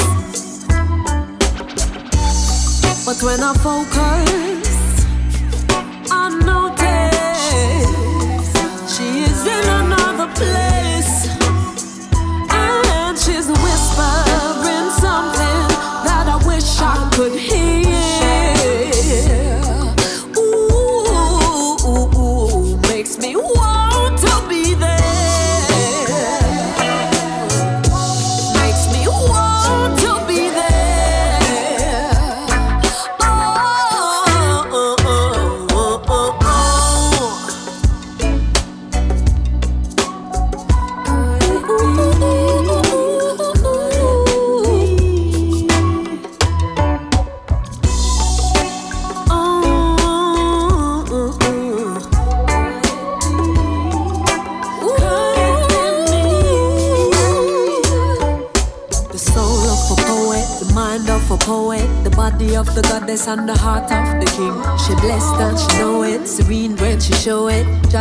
But 3.04 3.22
when 3.22 3.40
I 3.42 3.52
focus, 3.62 5.04
I 6.10 6.30
notice 6.48 7.36
she 8.96 9.20
is 9.20 9.46
in 9.46 9.68
another 9.82 10.28
place. 10.32 11.28
And 12.48 13.18
she's 13.18 13.48
whispering 13.48 14.88
something 15.04 15.68
that 16.06 16.26
I 16.26 16.42
wish 16.46 16.80
I 16.80 17.10
could 17.14 17.38
hear. 17.38 17.77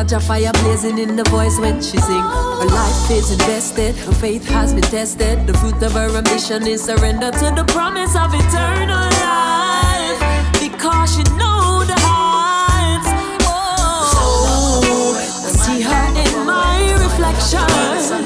It. 0.08 0.14
Jaja 0.14 0.22
fire 0.22 0.52
blazing 0.64 0.98
in 0.98 1.16
the 1.16 1.24
voice 1.26 1.60
when 1.60 1.82
she 1.82 1.98
sing. 1.98 2.22
Her 2.22 2.66
life 2.66 3.12
is 3.12 3.32
invested, 3.32 3.96
her 3.96 4.14
faith 4.14 4.46
has 4.46 4.74
been 4.74 4.84
tested. 4.84 5.48
The 5.48 5.54
fruit 5.54 5.82
of 5.84 5.94
her 5.94 6.16
ambition 6.18 6.68
is 6.68 6.84
surrender 6.84 7.32
to 7.32 7.54
the 7.56 7.64
promise 7.68 8.16
of 8.16 8.34
eternal 8.34 9.10
life. 9.22 10.20
Because 10.60 11.16
she 11.16 11.24
know 11.36 11.84
the 11.86 11.96
heights. 11.98 13.08
Oh, 13.46 15.16
I 15.46 15.52
see 15.52 15.82
her 15.82 16.08
in 16.24 16.46
my 16.46 16.94
reflection. 17.04 18.17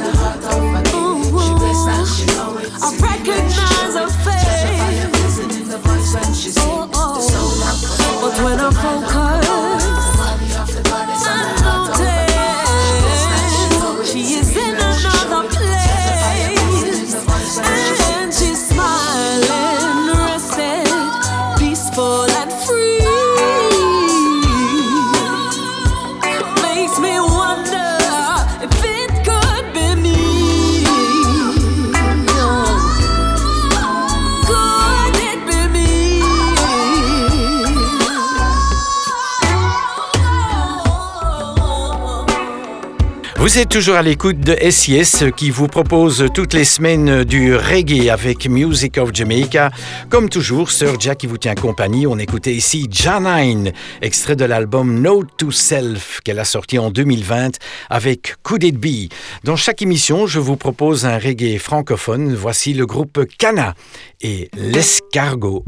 Vous 43.41 43.57
êtes 43.57 43.69
toujours 43.69 43.95
à 43.95 44.03
l'écoute 44.03 44.39
de 44.39 44.55
SIS 44.69 45.31
qui 45.35 45.49
vous 45.49 45.65
propose 45.65 46.27
toutes 46.31 46.53
les 46.53 46.63
semaines 46.63 47.23
du 47.23 47.55
reggae 47.55 48.11
avec 48.11 48.47
Music 48.47 48.99
of 48.99 49.09
Jamaica. 49.15 49.71
Comme 50.11 50.29
toujours, 50.29 50.69
Sir 50.69 50.99
Jack 50.99 51.17
qui 51.17 51.25
vous 51.25 51.39
tient 51.39 51.55
compagnie. 51.55 52.05
On 52.05 52.19
écoutait 52.19 52.53
ici 52.53 52.87
Janine, 52.91 53.73
extrait 54.03 54.35
de 54.35 54.45
l'album 54.45 55.01
Note 55.01 55.29
to 55.37 55.49
Self 55.49 56.19
qu'elle 56.23 56.37
a 56.37 56.45
sorti 56.45 56.77
en 56.77 56.91
2020 56.91 57.57
avec 57.89 58.35
Could 58.43 58.63
It 58.63 58.77
Be. 58.77 59.11
Dans 59.43 59.55
chaque 59.55 59.81
émission, 59.81 60.27
je 60.27 60.39
vous 60.39 60.55
propose 60.55 61.07
un 61.07 61.17
reggae 61.17 61.57
francophone. 61.57 62.35
Voici 62.35 62.75
le 62.75 62.85
groupe 62.85 63.25
Cana 63.39 63.73
et 64.21 64.51
l'escargot. 64.53 65.65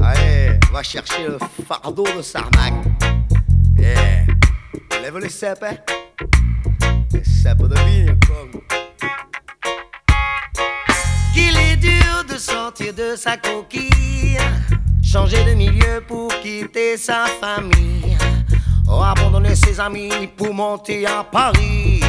Allez, 0.00 0.58
va 0.72 0.82
chercher 0.82 1.26
le 1.26 1.38
fardeau 1.66 2.04
de 2.16 2.22
Sarmac. 2.22 2.72
Yeah. 3.76 4.26
Lève 5.02 5.18
les 5.18 5.28
cèpes, 5.28 5.62
hein. 5.62 5.76
Les 7.12 7.24
cèpes 7.24 7.62
de 7.62 7.74
vigne, 7.86 8.16
comme. 8.26 8.60
Qu'il 11.32 11.56
est 11.56 11.76
dur 11.76 12.24
de 12.28 12.38
sortir 12.38 12.94
de 12.94 13.16
sa 13.16 13.36
coquille, 13.36 14.38
changer 15.02 15.42
de 15.44 15.54
milieu 15.54 16.02
pour 16.06 16.28
quitter 16.40 16.96
sa 16.96 17.26
famille, 17.40 18.16
abandonner 18.88 19.54
ses 19.54 19.80
amis 19.80 20.28
pour 20.36 20.54
monter 20.54 21.06
à 21.06 21.24
Paris. 21.24 22.00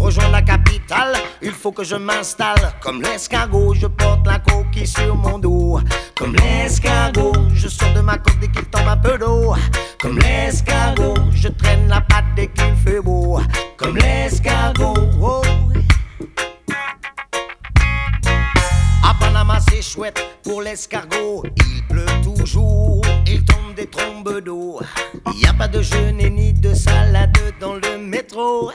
Rejoindre 0.00 0.32
la 0.32 0.42
capitale, 0.42 1.12
il 1.42 1.52
faut 1.52 1.72
que 1.72 1.84
je 1.84 1.94
m'installe. 1.94 2.72
Comme 2.80 3.02
l'escargot, 3.02 3.74
je 3.74 3.86
porte 3.86 4.26
la 4.26 4.38
coquille 4.38 4.86
sur 4.86 5.14
mon 5.14 5.38
dos. 5.38 5.78
Comme 6.16 6.34
l'escargot, 6.36 7.32
je 7.52 7.68
sors 7.68 7.92
de 7.92 8.00
ma 8.00 8.16
côte 8.16 8.38
dès 8.40 8.48
qu'il 8.48 8.64
tombe 8.64 8.88
un 8.88 8.96
peu 8.96 9.18
d'eau. 9.18 9.54
Comme 10.00 10.18
l'escargot, 10.18 11.14
je 11.34 11.48
traîne 11.48 11.86
la 11.86 12.00
patte 12.00 12.24
dès 12.34 12.46
qu'il 12.48 12.74
fait 12.76 13.00
beau. 13.02 13.40
Comme 13.76 13.98
l'escargot, 13.98 14.94
oh. 15.20 15.42
À 19.04 19.14
Panama, 19.20 19.58
c'est 19.68 19.82
chouette 19.82 20.18
pour 20.42 20.62
l'escargot. 20.62 21.44
Il 21.56 21.86
pleut 21.88 22.22
toujours, 22.24 23.02
il 23.26 23.44
tombe 23.44 23.59
des 23.74 23.86
trombes 23.86 24.40
d'eau. 24.40 24.80
Y 25.34 25.46
a 25.46 25.52
pas 25.52 25.68
de 25.68 25.82
jeûne 25.82 26.18
ni 26.18 26.52
de 26.52 26.74
salade 26.74 27.36
dans 27.60 27.74
le 27.74 27.98
métro. 27.98 28.70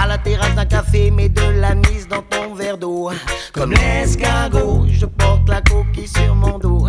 À 0.00 0.06
la 0.06 0.18
terrasse 0.18 0.54
d'un 0.54 0.64
café, 0.64 1.10
mets 1.10 1.28
de 1.28 1.60
l'anis 1.60 2.06
dans 2.08 2.22
ton 2.22 2.54
verre 2.54 2.78
d'eau. 2.78 3.10
Comme 3.52 3.72
l'escargot, 3.72 4.86
je 4.90 5.06
porte 5.06 5.48
la 5.48 5.60
coquille 5.60 6.08
sur 6.08 6.34
mon 6.34 6.58
dos. 6.58 6.86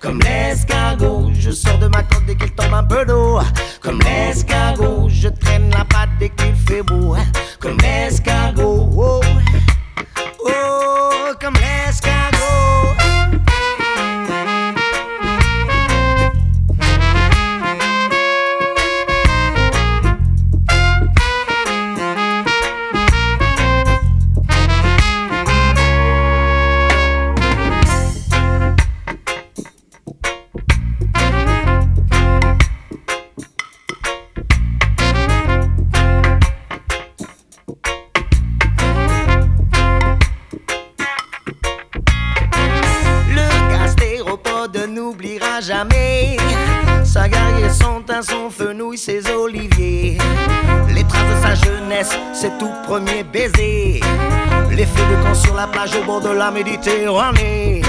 Comme 0.00 0.20
l'escargot, 0.20 1.30
je 1.38 1.50
sors 1.50 1.78
de 1.78 1.88
ma 1.88 2.02
côte 2.02 2.24
dès 2.26 2.36
qu'il 2.36 2.52
tombe 2.52 2.74
un 2.74 2.84
peu 2.84 3.04
d'eau. 3.04 3.40
Comme 3.80 4.00
l'escargot, 4.00 5.08
je 5.08 5.28
traîne 5.28 5.70
la 5.70 5.84
patte 5.84 6.10
dès 6.18 6.30
qu'il 6.30 6.54
fait 6.54 6.82
beau. 6.82 7.16
Comme 7.60 7.78
l'escargot, 7.78 8.90
oh, 8.96 9.20
baisers. 53.00 54.00
Les 54.70 54.86
feux 54.86 55.16
de 55.16 55.22
camp 55.22 55.34
sur 55.34 55.54
la 55.54 55.66
plage 55.66 55.94
au 55.96 56.04
bord 56.04 56.20
de 56.20 56.28
la 56.28 56.50
Méditerranée. 56.50 57.80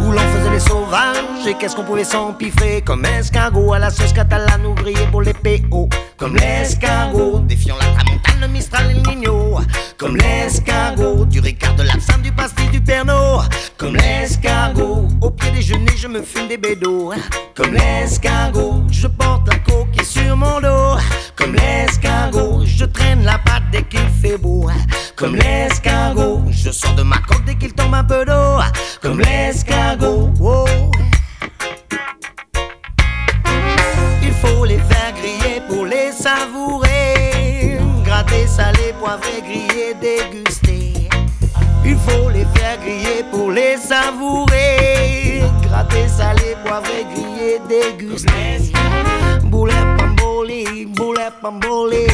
Où 0.00 0.10
l'on 0.10 0.31
les 0.52 0.60
sauvages 0.60 1.46
et 1.46 1.54
qu'est-ce 1.54 1.74
qu'on 1.74 1.84
pouvait 1.84 2.04
s'empiffrer 2.04 2.82
Comme 2.82 3.04
escargot 3.04 3.72
à 3.72 3.78
la 3.78 3.90
sauce 3.90 4.12
catalane 4.12 4.64
ou 4.66 4.74
grillé 4.74 5.06
pour 5.10 5.22
les 5.22 5.32
PO 5.32 5.88
Comme 6.16 6.36
l'escargot, 6.36 7.40
défiant 7.40 7.76
la 7.76 7.86
tramontane, 7.86 8.40
le 8.40 8.48
Mistral 8.48 8.90
et 8.90 8.94
le 8.94 9.00
Nino. 9.00 9.60
Comme 9.96 10.16
l'escargot, 10.16 11.24
du 11.24 11.40
Ricard, 11.40 11.74
de 11.76 11.84
l'absinthe, 11.84 12.22
du 12.22 12.32
pastis, 12.32 12.70
du 12.70 12.80
Pernod. 12.80 13.42
Comme 13.78 13.96
l'escargot, 13.96 15.08
au 15.20 15.30
pied 15.30 15.50
déjeuner 15.52 15.96
je 15.96 16.06
me 16.06 16.22
fume 16.22 16.48
des 16.48 16.58
bédos. 16.58 17.12
Comme 17.56 17.72
l'escargot, 17.72 18.82
je 18.90 19.06
porte 19.06 19.48
la 19.48 19.58
coquille 19.58 20.04
sur 20.04 20.36
mon 20.36 20.60
dos. 20.60 20.98
Comme 21.36 21.54
l'escargot, 21.54 22.62
je 22.66 22.84
traîne 22.84 23.24
la 23.24 23.38
patte 23.38 23.62
dès 23.72 23.82
qu'il 23.82 24.08
fait 24.20 24.36
beau. 24.36 24.68
Comme 25.16 25.36
l'escargot, 25.36 26.42
je 26.50 26.70
sors 26.70 26.94
de 26.94 27.02
ma 27.02 27.18
côte 27.18 27.44
dès 27.46 27.54
qu'il 27.54 27.72
tombe 27.72 27.94
un 27.94 28.04
peu 28.04 28.24
d'eau. 28.24 28.60
Comme 29.00 29.20
l'escargot, 29.20 30.30
Il 34.22 34.32
faut 34.32 34.64
les 34.64 34.78
faire 34.78 35.12
griller 35.14 35.62
pour 35.68 35.84
les 35.84 36.10
savourer. 36.10 37.78
Gratter, 38.04 38.48
salé, 38.48 38.92
poivré, 38.98 39.40
griller, 39.42 39.94
déguster. 40.00 41.08
Il 41.84 41.96
faut 41.96 42.28
les 42.30 42.44
faire 42.56 42.76
griller 42.80 43.24
pour 43.30 43.52
les 43.52 43.76
savourer. 43.76 45.42
Gratter, 45.62 46.08
salé, 46.08 46.56
poivré, 46.64 47.06
griller, 47.14 47.60
déguster. 47.68 48.72
Boulet, 49.44 49.74
pamboli, 49.96 50.86
boulet, 50.86 51.30
pamboli. 51.40 52.06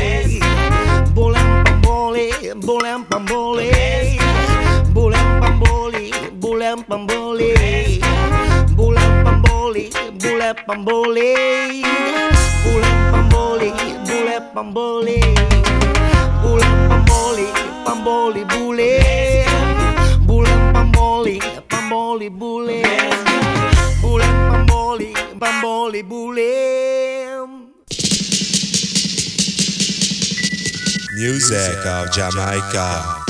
Boulet, 1.15 1.39
pamboli, 1.83 2.31
boulet, 2.57 2.95
pembuli 10.67 11.35
Bule 12.65 12.91
pembuli, 13.13 13.73
bule 14.07 14.41
pembuli 14.55 15.21
Bule 16.43 16.65
pembuli, 16.89 17.47
pembuli 17.85 18.45
bule. 18.45 19.45
Bule 20.27 20.51
pembuli, 20.73 21.41
pembuli 21.69 22.31
bule. 22.31 22.83
Bule 24.01 24.25
pembuli, 24.51 25.13
pembuli 25.39 26.03
bule. 26.03 26.53
Music 31.19 31.85
of 31.87 32.11
Jamaica. 32.15 33.28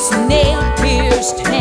his 0.00 0.10
nail 0.28 0.62
pierced 0.78 1.46
hand. 1.46 1.59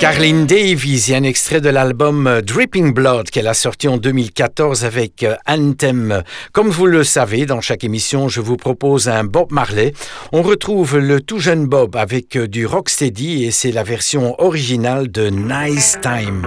Carlin 0.00 0.44
Davies 0.44 1.06
et 1.10 1.16
un 1.16 1.24
extrait 1.24 1.60
de 1.60 1.70
l'album 1.70 2.28
euh, 2.28 2.40
Dripping 2.40 2.94
Blood 2.94 3.30
qu'elle 3.30 3.48
a 3.48 3.54
sorti 3.54 3.88
en 3.88 3.96
2014 3.96 4.84
avec 4.84 5.24
euh, 5.24 5.34
Anthem. 5.48 6.22
Comme 6.52 6.68
vous 6.68 6.86
le 6.86 7.02
savez, 7.02 7.46
dans 7.46 7.60
chaque 7.60 7.82
émission, 7.82 8.28
je 8.28 8.40
vous 8.40 8.56
propose 8.56 9.08
un 9.08 9.24
Bob 9.24 9.50
Marley. 9.50 9.92
On 10.32 10.42
retrouve 10.42 10.98
le 10.98 11.20
tout 11.20 11.40
jeune 11.40 11.66
Bob 11.66 11.96
avec 11.96 12.36
euh, 12.36 12.46
du 12.46 12.64
rocksteady 12.64 13.44
et 13.44 13.50
c'est 13.50 13.72
la 13.72 13.82
version 13.82 14.40
originale 14.40 15.10
de 15.10 15.30
Nice 15.30 15.98
Time. 16.00 16.46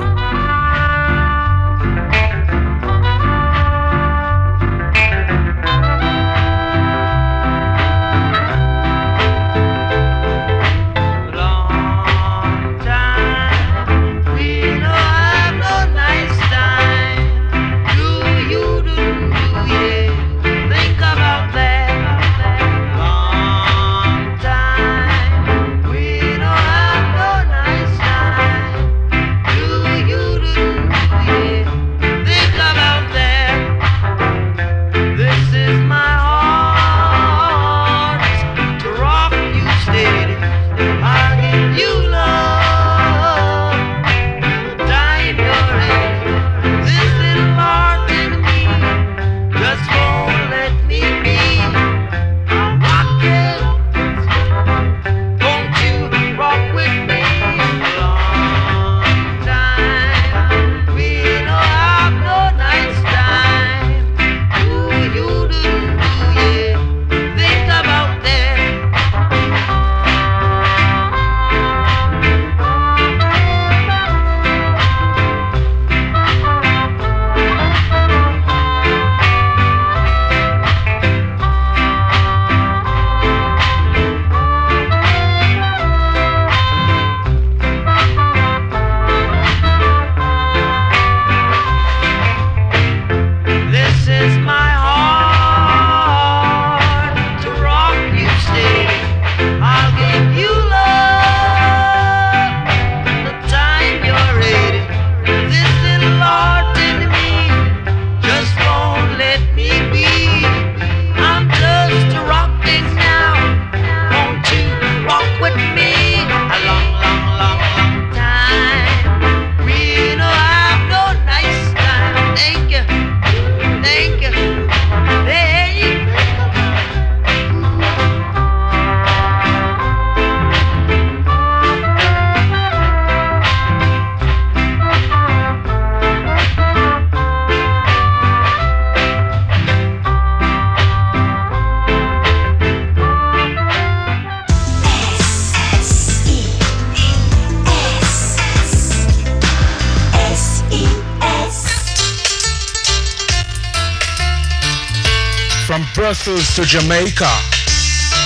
Jamaica. 156.72 157.28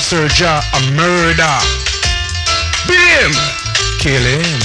Serja 0.05 0.61
a 0.77 0.91
murder. 0.91 1.55
Bim! 2.85 3.33
Kill 3.97 4.21
him. 4.21 4.59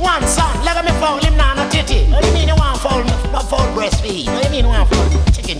One 0.00 0.26
son, 0.26 0.64
let 0.64 0.82
me 0.82 0.92
foul 0.92 1.18
him 1.18 1.36
now, 1.36 1.52
no 1.52 1.68
titty. 1.68 2.10
What 2.10 2.22
do 2.22 2.28
you 2.28 2.32
mean 2.32 2.48
you 2.48 2.54
want 2.56 2.80
foul, 2.80 3.04
no 3.04 3.40
foul 3.40 3.68
breastfeed? 3.76 4.32
What 4.32 4.44
do 4.44 4.48
you 4.48 4.50
mean 4.50 4.64
you 4.64 4.70
want 4.70 4.88
foul 4.88 5.04
chicken? 5.34 5.58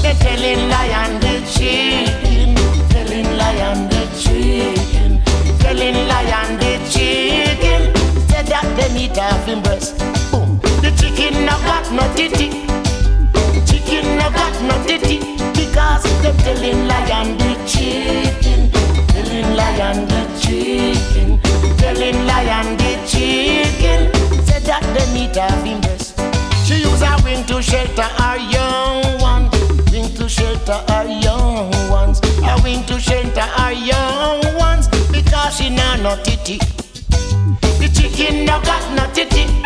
They 0.00 0.14
telling 0.24 0.70
lion 0.70 1.20
the 1.20 1.44
chicken, 1.52 2.54
telling 2.88 3.36
lion 3.36 3.90
the 3.90 4.08
chicken, 4.18 5.20
telling 5.58 6.08
lion 6.08 6.56
the 6.56 6.72
chicken. 6.88 7.92
Said 8.30 8.46
that 8.46 8.64
they 8.74 8.88
meat 8.94 9.18
off 9.18 9.44
him 9.44 9.60
breast 9.60 9.91
no 11.92 12.02
titty. 12.14 12.48
Chicken 13.66 14.16
no 14.16 14.30
got 14.30 14.54
no 14.62 14.76
titty 14.86 15.18
because 15.52 16.02
them 16.22 16.36
telling 16.38 16.86
lion 16.88 17.36
the 17.36 17.52
chicken, 17.66 18.70
telling 19.08 19.56
lion 19.56 20.06
the 20.08 20.22
chicken, 20.40 21.38
telling 21.76 22.26
lion 22.26 22.76
the 22.78 22.92
chicken. 23.06 24.10
Said 24.46 24.62
that 24.62 24.82
they 24.94 25.06
need 25.12 25.36
a 25.36 25.50
him 25.64 25.80
breast. 25.82 26.18
She 26.66 26.80
use 26.80 27.02
a 27.02 27.16
wing 27.24 27.44
to 27.46 27.60
shelter 27.60 28.02
her 28.02 28.38
young 28.38 29.20
one, 29.20 29.50
wing 29.92 30.14
to 30.14 30.28
shelter 30.28 30.80
her 30.88 31.06
young 31.06 31.70
ones, 31.90 32.20
a 32.42 32.58
wing 32.62 32.84
to 32.86 32.98
shelter 32.98 33.40
her 33.40 33.72
young 33.72 34.56
ones 34.56 34.88
because 35.10 35.56
she 35.56 35.68
nah 35.68 35.96
no 35.96 36.16
titty. 36.22 36.58
The 37.78 37.90
chicken 37.92 38.46
no 38.46 38.60
got 38.62 38.82
no 38.96 39.12
titty 39.12 39.61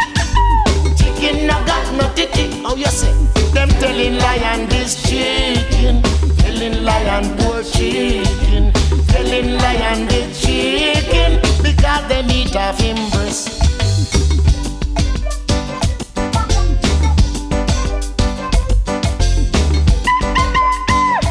Oh, 2.68 2.74
you 2.74 2.86
say 2.86 3.12
them 3.54 3.68
telling 3.78 4.18
lion 4.18 4.68
this 4.68 5.00
chicken, 5.08 6.02
telling 6.38 6.82
lion 6.82 7.38
poor 7.38 7.62
chicken, 7.62 8.72
telling 9.06 9.54
lion 9.54 10.08
the 10.08 10.26
chicken 10.34 11.38
because 11.62 12.08
they 12.08 12.24
meat 12.24 12.56
off 12.56 12.80
him 12.80 12.96
breast. 13.12 13.62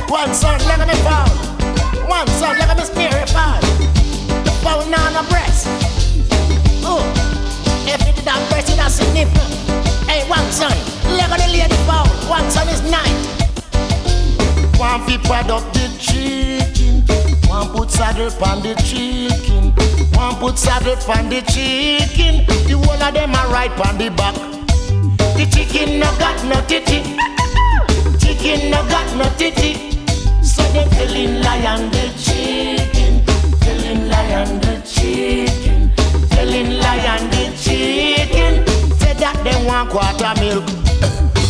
One 0.08 0.34
son, 0.34 0.58
let 0.70 0.88
me 0.88 0.96
fall. 1.04 1.28
One 2.08 2.28
son, 2.40 2.58
let 2.60 2.78
me 2.78 2.84
spear 2.86 3.12
fall. 3.36 3.60
The 4.46 4.52
phone 4.64 4.94
on 4.94 5.18
a 5.18 5.30
breast. 5.30 5.68
Oh, 6.88 7.04
if 7.86 8.08
it 8.08 8.16
did 8.16 8.26
not 8.26 8.40
breast, 8.50 8.70
it 8.70 8.80
a 9.02 9.14
nipple. 9.14 9.85
One 10.28 10.52
son, 10.52 10.72
leg 11.18 11.30
on 11.30 11.38
the 11.38 11.48
lady 11.54 11.76
foul. 11.86 12.08
One 12.28 12.50
son 12.50 12.68
is 12.70 12.82
nine. 12.90 13.14
One 14.80 15.02
fi 15.06 15.18
pad 15.20 15.52
up 15.52 15.62
the 15.72 15.86
chicken. 16.00 17.04
One 17.48 17.70
put 17.70 17.92
saddle 17.92 18.32
on 18.44 18.64
the 18.64 18.74
chicken. 18.82 19.72
One 20.18 20.36
put 20.38 20.58
saddle 20.58 20.98
on 21.12 21.30
the 21.30 21.42
chicken. 21.42 22.44
The 22.66 22.74
whole 22.74 23.04
of 23.04 23.14
them 23.14 23.36
are 23.36 23.50
right 23.50 23.72
on 23.86 24.00
the 24.00 24.10
back. 24.10 24.34
The 25.38 25.46
chicken 25.46 26.00
no 26.00 26.10
got 26.18 26.44
no 26.46 26.60
titty. 26.66 27.04
Chicken 28.18 28.72
no 28.72 28.82
got 28.90 29.06
no 29.16 29.30
titty. 29.38 30.02
So 30.42 30.64
they 30.74 30.90
killing 30.96 31.42
lion 31.42 31.92
the 31.92 32.10
chicken. 32.18 33.24
Killing 33.62 34.10
lion 34.10 34.60
the 34.60 34.82
chicken. 34.84 35.92
Killing 36.32 36.80
lion 36.80 37.30
the 37.30 37.56
chicken 37.62 38.75
that 39.20 39.38
them 39.44 39.66
want 39.66 39.90
quarter 39.90 40.34
milk. 40.42 40.66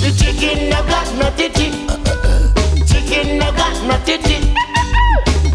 The 0.01 0.11
chicken 0.13 0.69
no 0.69 0.81
got 0.85 1.07
no 1.17 1.29
titty. 1.33 1.71
Chicken 2.85 3.39
no 3.39 3.51
got 3.51 3.75
no 3.87 3.97
titty. 4.05 4.53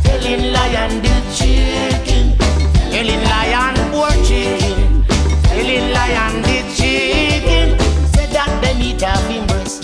Telling 0.03 0.53
lion 0.53 1.03
the 1.03 1.15
chicken. 1.35 2.37
Telling 2.91 3.23
lion 3.31 3.77
poor 3.93 4.11
chicken. 4.27 5.05
Telling 5.45 5.93
lion 5.93 6.43
the 6.43 6.59
chicken. 6.75 7.79
Say 8.15 8.27
that 8.35 8.51
them 8.63 8.83
eat 8.83 9.01
half 9.01 9.23
fingers. 9.27 9.81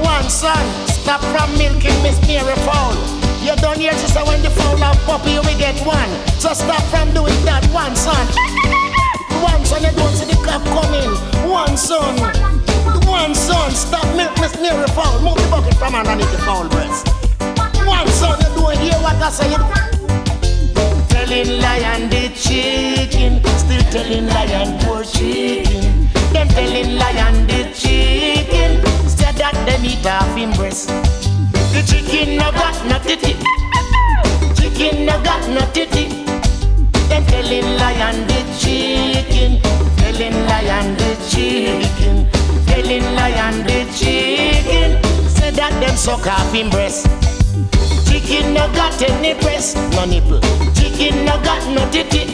One 0.00 0.28
son, 0.28 0.64
stop 0.88 1.20
from 1.32 1.50
milking 1.58 1.96
Miss 2.02 2.20
Mary 2.26 2.56
Fowl. 2.64 2.94
You 3.42 3.56
don't 3.56 3.78
hear 3.78 3.92
she 3.92 4.06
say 4.08 4.22
when 4.22 4.42
the 4.42 4.50
fowl 4.50 4.76
have 4.78 4.96
puppy, 5.04 5.38
we 5.40 5.54
get 5.58 5.78
one. 5.86 6.10
So 6.38 6.52
stop 6.52 6.82
from 6.84 7.12
doing 7.12 7.44
that 7.44 7.64
one, 7.72 7.96
son. 7.96 8.89
One 9.42 9.64
son, 9.64 9.82
you 9.82 9.92
don't 9.96 10.12
see 10.14 10.26
the 10.26 10.36
clock 10.44 10.62
coming. 10.64 11.10
One 11.48 11.76
son. 11.76 12.16
One 13.06 13.34
son, 13.34 13.70
stop 13.72 14.04
make 14.16 14.32
Miss 14.40 14.54
Mary 14.60 14.86
foul. 14.88 15.20
Move 15.20 15.36
the 15.36 15.48
bucket 15.50 15.74
from 15.74 15.94
underneath 15.94 16.30
the 16.32 16.38
foul 16.38 16.68
breast. 16.68 17.08
One 17.86 18.08
son, 18.08 18.38
you 18.40 18.50
don't 18.54 18.76
hear 18.78 18.98
what 19.00 19.16
I 19.16 19.30
say. 19.30 19.50
Telling 21.08 21.60
lion 21.60 22.08
the 22.10 22.28
chicken, 22.34 23.42
still 23.58 23.82
telling 23.90 24.26
lion 24.26 24.78
poor 24.80 25.04
chicken. 25.04 26.08
Them 26.32 26.48
telling 26.48 26.96
lion 26.96 27.46
the 27.46 27.70
chicken, 27.74 28.80
said 29.08 29.34
that 29.36 29.54
them 29.66 29.84
eat 29.84 30.06
off 30.06 30.36
him 30.36 30.52
breast. 30.52 30.88
The 31.72 31.82
chicken 31.86 32.36
no 32.36 32.50
got 32.52 32.76
no 32.86 32.98
titty. 32.98 33.34
Chicken 34.60 35.06
no 35.06 35.22
got 35.22 35.48
no 35.48 35.60
titty. 35.72 36.29
Them 37.10 37.26
telling 37.26 37.76
lion 37.76 38.26
the 38.28 38.40
chicken, 38.60 39.60
telling 39.98 40.46
lion 40.46 40.94
the 40.94 41.10
chicken, 41.28 42.30
telling 42.66 43.02
lion 43.16 43.66
the 43.66 43.84
chicken, 43.98 45.02
say 45.28 45.50
that 45.50 45.74
them 45.80 45.96
suck 45.96 46.24
off 46.28 46.52
him 46.54 46.70
breast. 46.70 47.06
Chicken 48.06 48.54
no 48.54 48.70
got 48.78 48.94
any 49.02 49.34
breast, 49.42 49.76
no 49.98 50.04
nipple. 50.04 50.40
Chicken 50.78 51.24
no 51.24 51.34
got 51.42 51.66
no 51.74 51.82
titty. 51.90 52.30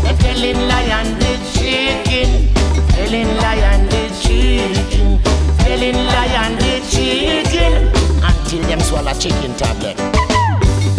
Them 0.00 0.16
telling 0.16 0.60
lion 0.66 1.18
the 1.20 1.36
chicken, 1.52 2.48
telling 2.88 3.36
lion 3.36 3.84
the 3.92 4.08
chicken, 4.24 5.20
telling 5.60 6.00
lion 6.08 6.56
the 6.56 6.80
chicken, 6.88 7.92
until 8.24 8.62
them 8.66 8.80
swallow 8.80 9.12
chicken 9.12 9.52
tablet. 9.60 9.96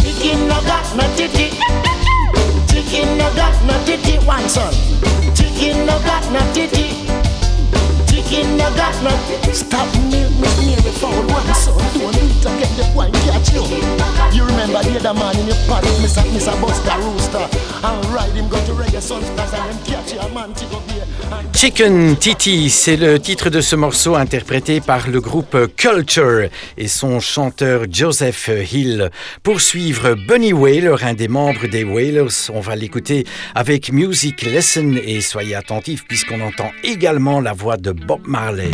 Chicken 0.01 0.47
no 0.47 0.61
got 0.69 0.85
no 0.95 1.03
titty. 1.17 1.49
Chicken 2.95 3.17
no 3.17 3.29
got 3.35 3.65
no 3.65 3.85
titty, 3.85 4.25
one 4.25 4.47
son. 4.47 4.73
Chicken 5.35 5.85
no 5.85 5.99
got 5.99 6.31
no 6.31 6.39
titty. 6.53 7.44
Chicken 8.25 8.57
you. 14.33 14.43
Remember 14.45 14.81
the 14.81 14.99
in 15.39 15.47
your. 15.47 15.55
Buster 16.61 16.97
Rooster, 16.99 17.47
to 17.49 17.87
and 20.31 20.55
to 20.55 20.65
Chicken 21.53 22.15
Titi, 22.17 22.69
c'est 22.69 22.97
le 22.97 23.19
titre 23.19 23.49
de 23.49 23.61
ce 23.61 23.75
morceau 23.75 24.15
interprété 24.15 24.81
par 24.81 25.07
le 25.07 25.21
groupe 25.21 25.57
Culture 25.77 26.49
et 26.77 26.87
son 26.87 27.19
chanteur 27.19 27.85
Joseph 27.89 28.49
Hill. 28.71 29.09
Pour 29.41 29.61
suivre 29.61 30.15
Bunny 30.15 30.53
Whaler, 30.53 30.95
un 31.03 31.13
des 31.13 31.27
membres 31.27 31.67
des 31.67 31.83
Whalers, 31.83 32.51
on 32.53 32.59
va 32.59 32.75
l'écouter 32.75 33.25
avec 33.55 33.91
Music 33.91 34.41
Lesson 34.43 34.95
et 35.03 35.21
soyez 35.21 35.55
attentifs 35.55 36.05
puisqu'on 36.07 36.41
entend 36.41 36.71
également 36.83 37.39
la 37.39 37.53
voix 37.53 37.77
de 37.77 37.91
Bob 37.91 38.14
Bob 38.15 38.27
Marley. 38.27 38.71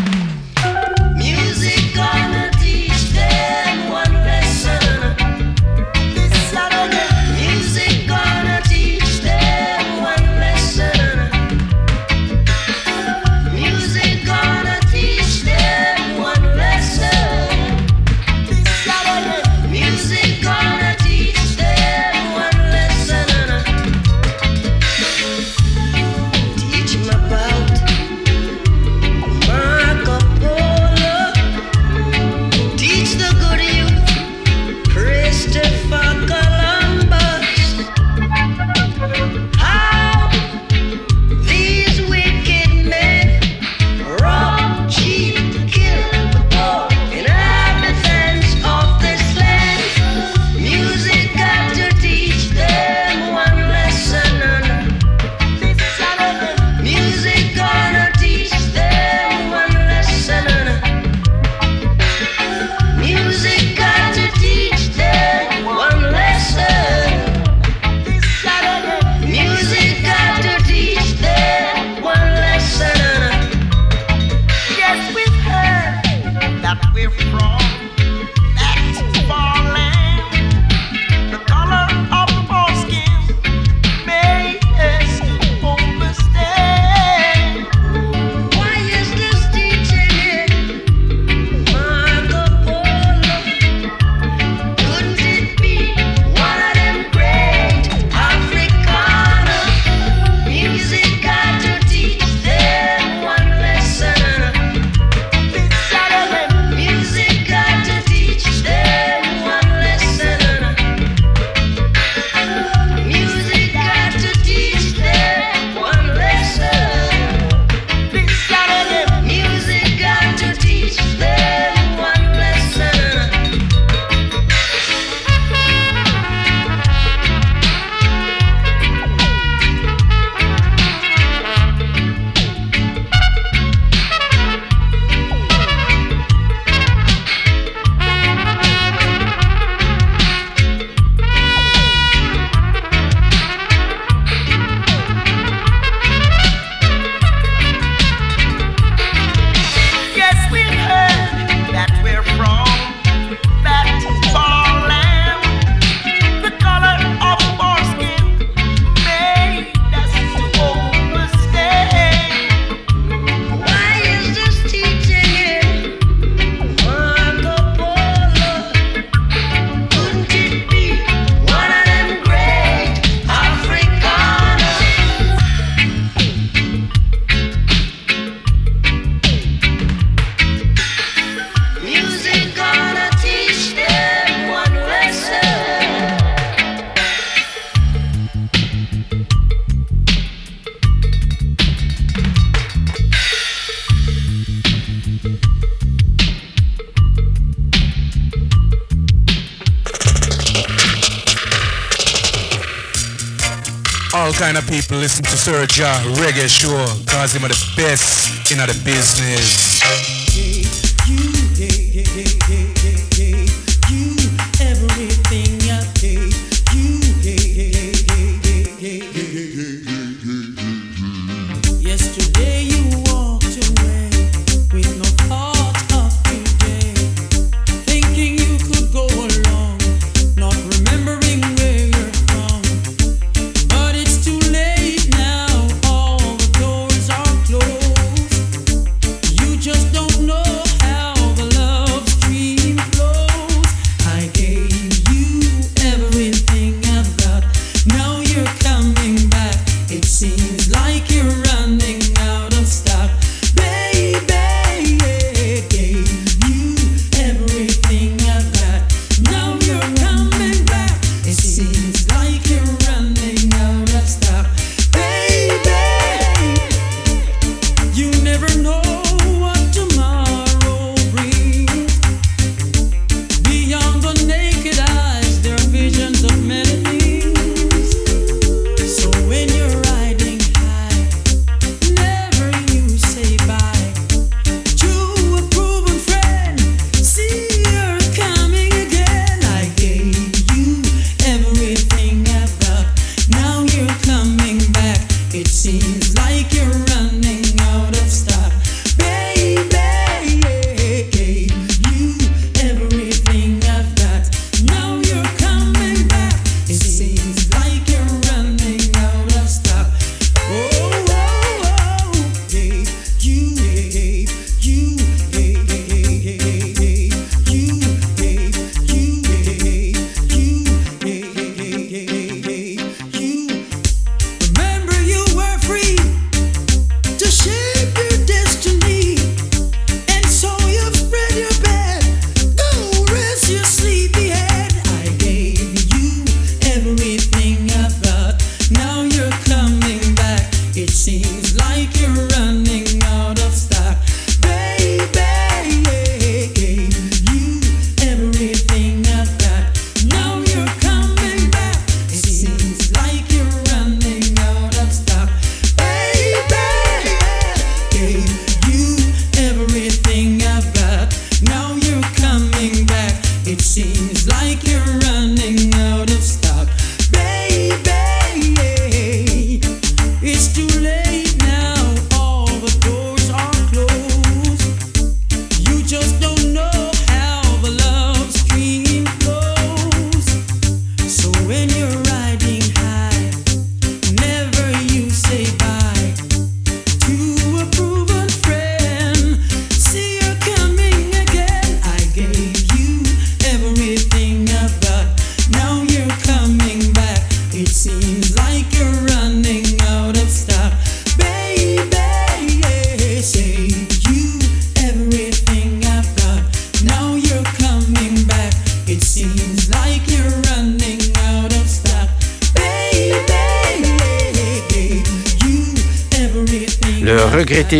Sir 205.43 205.65
Ja 205.75 205.99
Reggae 206.19 206.47
Show, 206.47 206.85
cause 207.07 207.33
him 207.33 207.43
are 207.43 207.47
the 207.47 207.57
best 207.75 208.51
in 208.51 208.59
the 208.59 208.79
business. 208.85 210.10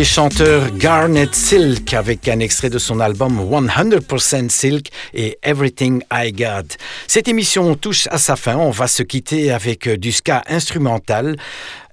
Chanteur 0.00 0.70
Garnet 0.70 1.28
Silk 1.32 1.92
avec 1.92 2.26
un 2.26 2.40
extrait 2.40 2.70
de 2.70 2.78
son 2.78 2.98
album 2.98 3.38
100% 3.38 4.48
Silk 4.48 4.86
et 5.12 5.38
Everything 5.42 6.02
I 6.10 6.32
Got. 6.32 6.76
Cette 7.06 7.28
émission 7.28 7.74
touche 7.74 8.08
à 8.10 8.16
sa 8.16 8.36
fin. 8.36 8.56
On 8.56 8.70
va 8.70 8.86
se 8.86 9.02
quitter 9.02 9.52
avec 9.52 9.88
du 9.88 10.10
ska 10.10 10.42
instrumental. 10.48 11.36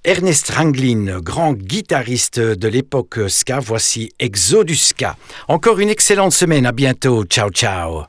Ernest 0.05 0.49
Ranglin, 0.49 1.19
grand 1.19 1.53
guitariste 1.53 2.39
de 2.39 2.67
l'époque 2.69 3.19
ska, 3.27 3.59
voici 3.59 4.13
Exodus 4.17 4.77
Ska. 4.77 5.17
Encore 5.49 5.79
une 5.79 5.89
excellente 5.89 6.31
semaine, 6.31 6.65
à 6.65 6.71
bientôt, 6.71 7.25
ciao 7.25 7.49
ciao. 7.49 8.05